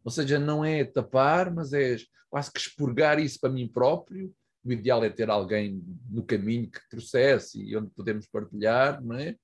Ou 0.04 0.12
seja, 0.12 0.40
não 0.40 0.64
é 0.64 0.84
tapar, 0.84 1.54
mas 1.54 1.74
é 1.74 1.98
quase 2.30 2.52
que 2.52 2.60
expurgar 2.60 3.20
isso 3.20 3.40
para 3.40 3.50
mim 3.50 3.68
próprio. 3.68 4.34
O 4.64 4.72
ideal 4.72 5.04
é 5.04 5.10
ter 5.10 5.30
alguém 5.30 5.84
no 6.10 6.24
caminho 6.24 6.70
que 6.70 6.80
processe 6.90 7.62
e 7.62 7.76
onde 7.76 7.90
podemos 7.92 8.26
partilhar, 8.28 9.04
não 9.04 9.16
é? 9.16 9.36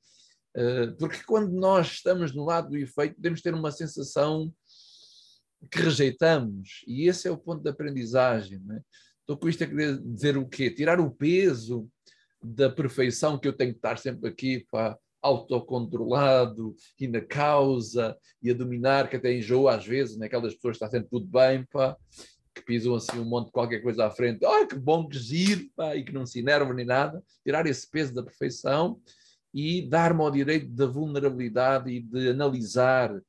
Eh, 0.55 0.87
porque 0.99 1.23
quando 1.23 1.51
nós 1.51 1.93
estamos 1.93 2.33
no 2.33 2.45
lado 2.45 2.69
do 2.69 2.77
efeito, 2.77 3.15
podemos 3.15 3.41
ter 3.41 3.53
uma 3.53 3.71
sensação 3.71 4.53
que 5.69 5.79
rejeitamos. 5.79 6.83
E 6.87 7.07
esse 7.07 7.27
é 7.27 7.31
o 7.31 7.37
ponto 7.37 7.63
da 7.63 7.71
aprendizagem. 7.71 8.59
Né? 8.65 8.81
Estou 9.19 9.37
com 9.37 9.49
isto 9.49 9.63
a 9.63 9.67
querer 9.67 9.99
dizer 9.99 10.37
o 10.37 10.47
quê? 10.47 10.69
Tirar 10.69 10.99
o 10.99 11.11
peso 11.11 11.87
da 12.43 12.69
perfeição 12.69 13.37
que 13.37 13.47
eu 13.47 13.53
tenho 13.53 13.71
que 13.71 13.77
estar 13.77 13.97
sempre 13.97 14.29
aqui 14.29 14.65
para 14.71 14.97
autocontrolado 15.21 16.75
e 16.99 17.07
na 17.07 17.21
causa 17.21 18.17
e 18.41 18.49
a 18.49 18.53
dominar, 18.53 19.09
que 19.09 19.15
até 19.15 19.31
enjoa 19.31 19.75
às 19.75 19.85
vezes, 19.85 20.17
naquelas 20.17 20.51
né? 20.51 20.55
pessoas 20.55 20.77
que 20.77 20.83
está 20.83 20.89
sempre 20.89 21.09
tudo 21.09 21.27
bem, 21.27 21.63
pá, 21.71 21.95
que 22.55 22.63
pisam 22.63 22.95
assim 22.95 23.19
um 23.19 23.25
monte 23.25 23.47
de 23.47 23.51
qualquer 23.51 23.81
coisa 23.81 24.07
à 24.07 24.09
frente, 24.09 24.43
ai 24.43 24.65
que 24.65 24.75
bom, 24.75 25.07
que 25.07 25.17
giro, 25.17 25.69
pá, 25.75 25.95
e 25.95 26.03
que 26.03 26.11
não 26.11 26.25
se 26.25 26.39
enervam 26.39 26.73
nem 26.73 26.85
nada, 26.85 27.23
tirar 27.43 27.67
esse 27.67 27.89
peso 27.89 28.13
da 28.13 28.23
perfeição 28.23 28.99
e 29.53 29.87
dar-me 29.87 30.21
ao 30.21 30.31
direito 30.31 30.67
da 30.69 30.87
vulnerabilidade 30.87 31.91
e 31.91 32.01
de 32.01 32.29
analisar 32.29 33.21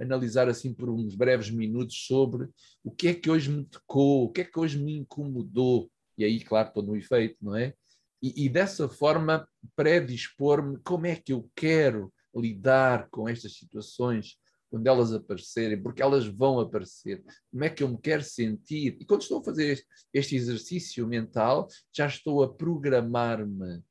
analisar 0.00 0.48
assim 0.48 0.72
por 0.72 0.88
uns 0.88 1.14
breves 1.14 1.50
minutos 1.50 2.06
sobre 2.06 2.48
o 2.82 2.90
que 2.90 3.08
é 3.08 3.14
que 3.14 3.30
hoje 3.30 3.50
me 3.50 3.64
tocou, 3.64 4.24
o 4.24 4.32
que 4.32 4.40
é 4.40 4.44
que 4.44 4.58
hoje 4.58 4.78
me 4.78 4.96
incomodou. 4.96 5.90
E 6.16 6.24
aí, 6.24 6.40
claro, 6.40 6.68
estou 6.68 6.82
no 6.82 6.96
efeito, 6.96 7.36
não 7.40 7.54
é? 7.54 7.74
E, 8.22 8.46
e 8.46 8.48
dessa 8.48 8.88
forma 8.88 9.48
predispor-me 9.76 10.78
como 10.78 11.06
é 11.06 11.16
que 11.16 11.32
eu 11.32 11.50
quero 11.54 12.12
lidar 12.34 13.08
com 13.10 13.28
estas 13.28 13.54
situações 13.54 14.36
quando 14.70 14.86
elas 14.86 15.12
aparecerem, 15.12 15.82
porque 15.82 16.00
elas 16.00 16.26
vão 16.26 16.60
aparecer. 16.60 17.24
Como 17.50 17.64
é 17.64 17.68
que 17.68 17.82
eu 17.82 17.88
me 17.88 17.98
quero 17.98 18.22
sentir? 18.22 18.96
E 19.00 19.04
quando 19.04 19.22
estou 19.22 19.40
a 19.40 19.44
fazer 19.44 19.84
este 20.14 20.36
exercício 20.36 21.06
mental, 21.08 21.66
já 21.92 22.06
estou 22.06 22.42
a 22.44 22.54
programar-me. 22.54 23.82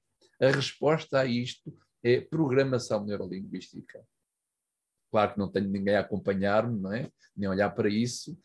A 0.42 0.48
resposta 0.52 1.20
a 1.20 1.26
isto 1.26 1.76
é 2.02 2.22
programação 2.22 3.06
neurolinguística. 3.06 4.02
Claro 5.12 5.34
que 5.34 5.40
não 5.40 5.50
tenho 5.50 5.70
ninguém 5.70 5.96
a 5.96 6.02
acompanhar-me, 6.02 6.80
não 6.80 6.94
é? 6.94 7.10
nem 7.36 7.50
olhar 7.50 7.70
para 7.70 7.90
isso. 7.90 8.38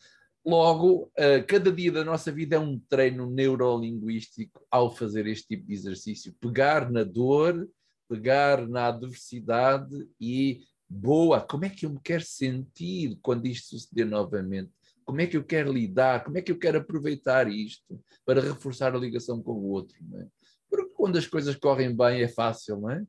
Logo, 0.45 1.11
uh, 1.17 1.45
cada 1.47 1.71
dia 1.71 1.91
da 1.91 2.03
nossa 2.03 2.31
vida 2.31 2.55
é 2.55 2.59
um 2.59 2.79
treino 2.87 3.29
neurolinguístico 3.29 4.65
ao 4.69 4.95
fazer 4.95 5.27
este 5.27 5.47
tipo 5.49 5.67
de 5.67 5.73
exercício. 5.73 6.35
Pegar 6.39 6.89
na 6.91 7.03
dor, 7.03 7.67
pegar 8.07 8.67
na 8.67 8.87
adversidade 8.87 10.07
e, 10.21 10.61
boa, 10.87 11.41
como 11.41 11.65
é 11.65 11.69
que 11.69 11.85
eu 11.85 11.89
me 11.89 11.99
quero 12.01 12.23
sentir 12.23 13.17
quando 13.21 13.47
isto 13.47 13.69
suceder 13.69 14.05
novamente? 14.05 14.71
Como 15.03 15.19
é 15.19 15.27
que 15.27 15.35
eu 15.35 15.43
quero 15.43 15.73
lidar? 15.73 16.23
Como 16.23 16.37
é 16.37 16.41
que 16.41 16.51
eu 16.51 16.57
quero 16.57 16.77
aproveitar 16.77 17.47
isto 17.47 17.99
para 18.23 18.41
reforçar 18.41 18.95
a 18.95 18.99
ligação 18.99 19.41
com 19.41 19.53
o 19.53 19.69
outro? 19.69 19.97
É? 20.13 20.27
Porque 20.69 20.93
quando 20.93 21.17
as 21.17 21.27
coisas 21.27 21.55
correm 21.55 21.95
bem 21.95 22.21
é 22.21 22.27
fácil, 22.27 22.79
não 22.81 22.91
é? 22.91 23.03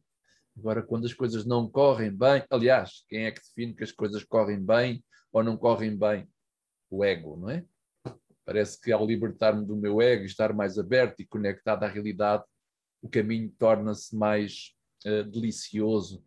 Agora, 0.58 0.82
quando 0.82 1.04
as 1.04 1.12
coisas 1.12 1.44
não 1.44 1.68
correm 1.68 2.10
bem, 2.10 2.42
aliás, 2.50 3.04
quem 3.08 3.26
é 3.26 3.30
que 3.30 3.40
define 3.40 3.74
que 3.74 3.84
as 3.84 3.92
coisas 3.92 4.24
correm 4.24 4.58
bem 4.58 5.04
ou 5.30 5.42
não 5.42 5.56
correm 5.56 5.96
bem? 5.96 6.28
O 6.90 7.04
ego, 7.04 7.36
não 7.36 7.50
é? 7.50 7.64
Parece 8.44 8.80
que 8.80 8.90
ao 8.92 9.04
libertar-me 9.04 9.66
do 9.66 9.76
meu 9.76 10.00
ego 10.00 10.24
estar 10.24 10.52
mais 10.52 10.78
aberto 10.78 11.20
e 11.20 11.26
conectado 11.26 11.82
à 11.82 11.88
realidade, 11.88 12.44
o 13.02 13.08
caminho 13.08 13.52
torna-se 13.58 14.16
mais 14.16 14.72
uh, 15.04 15.24
delicioso 15.24 16.24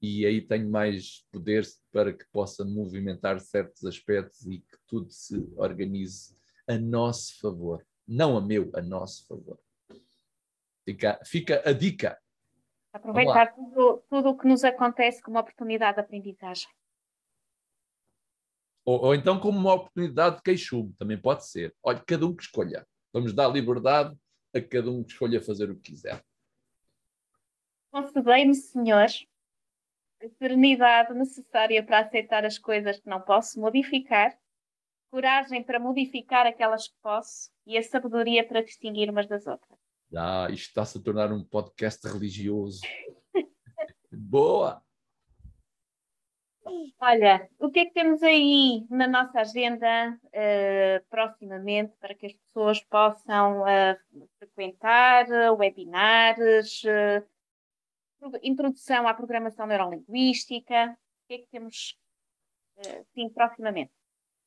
e 0.00 0.24
aí 0.24 0.40
tenho 0.40 0.70
mais 0.70 1.26
poder 1.30 1.66
para 1.92 2.12
que 2.12 2.24
possa 2.32 2.64
movimentar 2.64 3.40
certos 3.40 3.84
aspectos 3.84 4.46
e 4.46 4.60
que 4.60 4.78
tudo 4.86 5.10
se 5.10 5.36
organize 5.56 6.36
a 6.68 6.78
nosso 6.78 7.38
favor. 7.40 7.84
Não 8.06 8.36
a 8.36 8.40
meu, 8.40 8.70
a 8.74 8.80
nosso 8.80 9.26
favor. 9.26 9.58
Fica, 10.84 11.20
fica 11.24 11.62
a 11.68 11.72
dica. 11.72 12.16
Aproveitar 12.98 13.54
tudo, 13.54 14.02
tudo 14.10 14.28
o 14.30 14.36
que 14.36 14.46
nos 14.46 14.64
acontece 14.64 15.22
como 15.22 15.38
oportunidade 15.38 15.96
de 15.96 16.00
aprendizagem. 16.00 16.68
Ou, 18.84 19.06
ou, 19.06 19.14
então 19.14 19.38
como 19.38 19.58
uma 19.58 19.74
oportunidade 19.74 20.36
de 20.36 20.42
queixume, 20.42 20.92
também 20.94 21.20
pode 21.20 21.46
ser. 21.46 21.74
Olha, 21.82 22.02
cada 22.04 22.26
um 22.26 22.34
que 22.34 22.42
escolha. 22.42 22.86
Vamos 23.12 23.32
dar 23.32 23.48
liberdade 23.48 24.16
a 24.54 24.60
cada 24.60 24.90
um 24.90 25.04
que 25.04 25.12
escolha 25.12 25.40
fazer 25.40 25.70
o 25.70 25.76
que 25.76 25.92
quiser. 25.92 26.22
Concedei-me, 27.90 28.54
Senhor, 28.54 29.06
a 30.20 30.28
serenidade 30.38 31.14
necessária 31.14 31.82
para 31.82 32.00
aceitar 32.00 32.44
as 32.44 32.58
coisas 32.58 32.98
que 32.98 33.08
não 33.08 33.20
posso 33.20 33.60
modificar, 33.60 34.36
coragem 35.10 35.62
para 35.62 35.78
modificar 35.78 36.46
aquelas 36.46 36.88
que 36.88 36.96
posso 37.00 37.50
e 37.66 37.78
a 37.78 37.82
sabedoria 37.82 38.46
para 38.46 38.62
distinguir 38.62 39.08
umas 39.08 39.28
das 39.28 39.46
outras. 39.46 39.87
Ah, 40.16 40.48
isto 40.50 40.68
está-se 40.68 40.98
a 40.98 41.02
tornar 41.02 41.32
um 41.32 41.44
podcast 41.44 42.06
religioso. 42.08 42.80
Boa! 44.10 44.82
Olha, 47.00 47.48
o 47.58 47.70
que 47.70 47.80
é 47.80 47.84
que 47.86 47.92
temos 47.92 48.22
aí 48.22 48.86
na 48.90 49.06
nossa 49.06 49.40
agenda 49.40 50.18
uh, 50.24 51.06
proximamente 51.08 51.94
para 51.98 52.14
que 52.14 52.26
as 52.26 52.32
pessoas 52.32 52.80
possam 52.84 53.62
uh, 53.62 54.28
frequentar 54.38 55.26
uh, 55.28 55.56
webinars, 55.56 56.82
introdução 58.42 59.06
à 59.06 59.14
programação 59.14 59.66
neurolinguística? 59.66 60.92
O 60.92 61.28
que 61.28 61.34
é 61.34 61.38
que 61.38 61.46
temos 61.50 61.98
sim, 63.14 63.28
proximamente? 63.30 63.92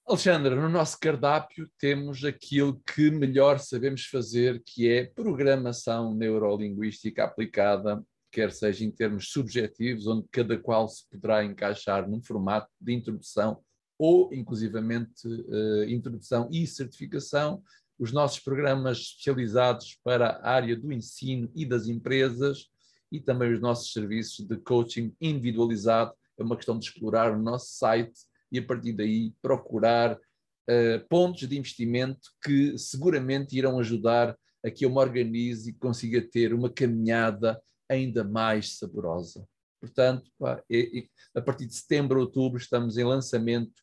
Alexandra, 0.08 0.56
no 0.56 0.68
nosso 0.68 1.00
cardápio 1.00 1.70
temos 1.80 2.24
aquilo 2.26 2.82
que 2.94 3.10
melhor 3.10 3.60
sabemos 3.60 4.06
fazer, 4.06 4.62
que 4.66 4.90
é 4.90 5.06
programação 5.06 6.14
neurolinguística 6.14 7.24
aplicada 7.24 8.04
quer 8.32 8.52
seja 8.52 8.86
em 8.86 8.92
termos 8.92 9.30
subjetivos, 9.30 10.08
onde 10.08 10.26
cada 10.32 10.58
qual 10.58 10.88
se 10.88 11.08
poderá 11.10 11.44
encaixar 11.44 12.10
num 12.10 12.24
formato 12.24 12.70
de 12.80 12.94
introdução 12.94 13.62
ou, 14.00 14.34
inclusivamente, 14.34 15.28
uh, 15.28 15.84
introdução 15.84 16.50
e 16.52 16.66
certificação, 16.66 17.62
os 18.00 18.12
nossos 18.12 18.40
programas 18.40 18.98
especializados 18.98 20.00
para 20.04 20.30
a 20.30 20.50
área 20.50 20.76
do 20.76 20.92
ensino 20.92 21.52
e 21.54 21.66
das 21.66 21.88
empresas 21.88 22.68
e 23.12 23.20
também 23.20 23.54
os 23.54 23.60
nossos 23.60 23.92
serviços 23.92 24.48
de 24.48 24.58
coaching 24.58 25.14
individualizado. 25.22 26.14
É 26.40 26.44
uma 26.44 26.56
questão 26.56 26.80
de 26.80 26.86
explorar 26.86 27.32
o 27.32 27.40
nosso 27.40 27.74
site 27.74 28.22
e, 28.52 28.60
a 28.60 28.66
partir 28.66 28.94
daí, 28.94 29.34
procurar 29.42 30.16
uh, 30.16 31.08
pontos 31.10 31.48
de 31.48 31.58
investimento 31.58 32.30
que 32.44 32.78
seguramente 32.78 33.58
irão 33.58 33.80
ajudar 33.80 34.38
a 34.64 34.70
que 34.70 34.86
eu 34.86 34.90
me 34.90 34.98
organize 34.98 35.70
e 35.70 35.74
consiga 35.74 36.22
ter 36.22 36.54
uma 36.54 36.70
caminhada 36.70 37.62
ainda 37.90 38.24
mais 38.24 38.78
saborosa. 38.78 39.48
Portanto, 39.80 40.30
pá, 40.38 40.64
e, 40.70 41.00
e, 41.00 41.40
a 41.40 41.42
partir 41.42 41.66
de 41.66 41.74
setembro, 41.74 42.20
outubro, 42.20 42.60
estamos 42.60 42.98
em 42.98 43.04
lançamento 43.04 43.74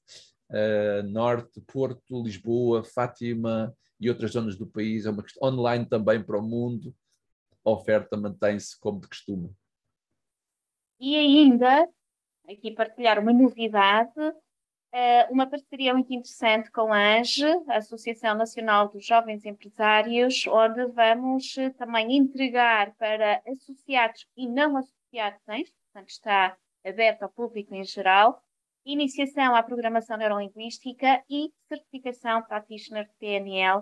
uh, 0.51 1.03
Norte, 1.09 1.61
Porto, 1.67 2.23
Lisboa, 2.23 2.85
Fátima 2.85 3.75
e 4.01 4.09
outras 4.09 4.33
zonas 4.33 4.57
do 4.57 4.67
país. 4.67 5.07
É 5.07 5.11
uma 5.11 5.23
questão 5.23 5.49
online 5.49 5.85
também 5.85 6.23
para 6.23 6.39
o 6.39 6.43
mundo. 6.43 6.95
A 7.65 7.71
oferta 7.71 8.17
mantém-se 8.17 8.79
como 8.79 9.01
de 9.01 9.09
costume. 9.09 9.51
E 11.01 11.17
ainda, 11.17 11.89
aqui 12.49 12.71
partilhar 12.71 13.19
uma 13.19 13.33
novidade, 13.33 14.11
uma 15.31 15.47
parceria 15.47 15.93
muito 15.93 16.13
interessante 16.13 16.71
com 16.71 16.93
a 16.93 17.19
ANGE, 17.19 17.45
a 17.69 17.77
Associação 17.77 18.35
Nacional 18.35 18.89
dos 18.89 19.05
Jovens 19.05 19.45
Empresários, 19.45 20.47
onde 20.47 20.87
vamos 20.87 21.57
uh, 21.57 21.73
também 21.75 22.17
entregar 22.17 22.95
para 22.95 23.43
associados 23.47 24.27
e 24.37 24.49
não 24.49 24.77
associados, 24.77 25.41
portanto 25.45 26.09
está 26.09 26.57
aberto 26.85 27.23
ao 27.23 27.29
público 27.29 27.75
em 27.75 27.85
geral, 27.85 28.43
iniciação 28.85 29.55
à 29.55 29.63
programação 29.63 30.17
neurolinguística 30.17 31.23
e 31.29 31.53
certificação 31.69 32.43
practitioner 32.43 33.07
de 33.07 33.15
PNL. 33.19 33.81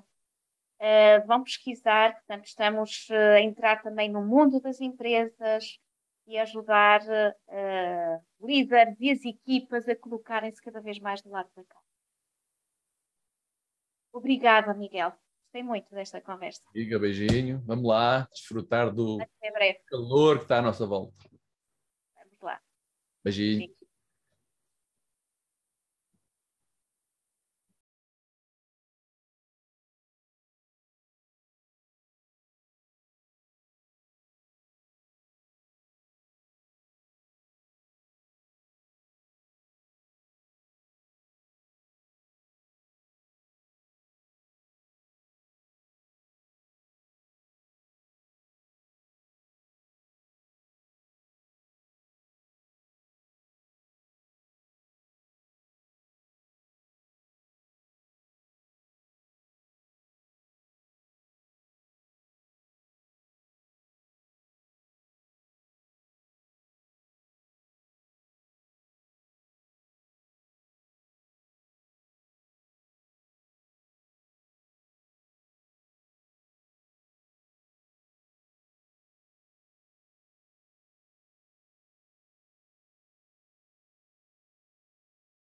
Uh, 0.79 1.27
vão 1.27 1.43
pesquisar, 1.43 2.15
portanto, 2.15 2.45
estamos 2.45 3.09
a 3.11 3.41
entrar 3.41 3.83
também 3.83 4.11
no 4.11 4.23
mundo 4.23 4.61
das 4.61 4.81
empresas 4.81 5.79
e 6.27 6.39
ajudar 6.39 7.01
uh, 7.03 8.47
líderes 8.47 8.97
e 9.01 9.11
as 9.11 9.25
equipas 9.25 9.89
a 9.89 9.95
colocarem-se 9.95 10.61
cada 10.61 10.81
vez 10.81 10.99
mais 10.99 11.23
do 11.23 11.31
lado 11.31 11.49
da 11.55 11.65
casa. 11.65 11.87
Obrigada, 14.13 14.75
Miguel. 14.75 15.13
Gostei 15.45 15.63
muito 15.63 15.95
desta 15.95 16.21
conversa. 16.21 16.63
Diga 16.75 16.99
beijinho. 16.99 17.63
Vamos 17.65 17.87
lá 17.87 18.29
desfrutar 18.33 18.93
do 18.93 19.19
calor 19.87 20.39
que 20.39 20.45
está 20.45 20.59
à 20.59 20.63
nossa 20.63 20.87
volta. 20.87 21.15
Vamos 22.17 22.41
lá. 22.41 22.61
Beijinho. 23.23 23.76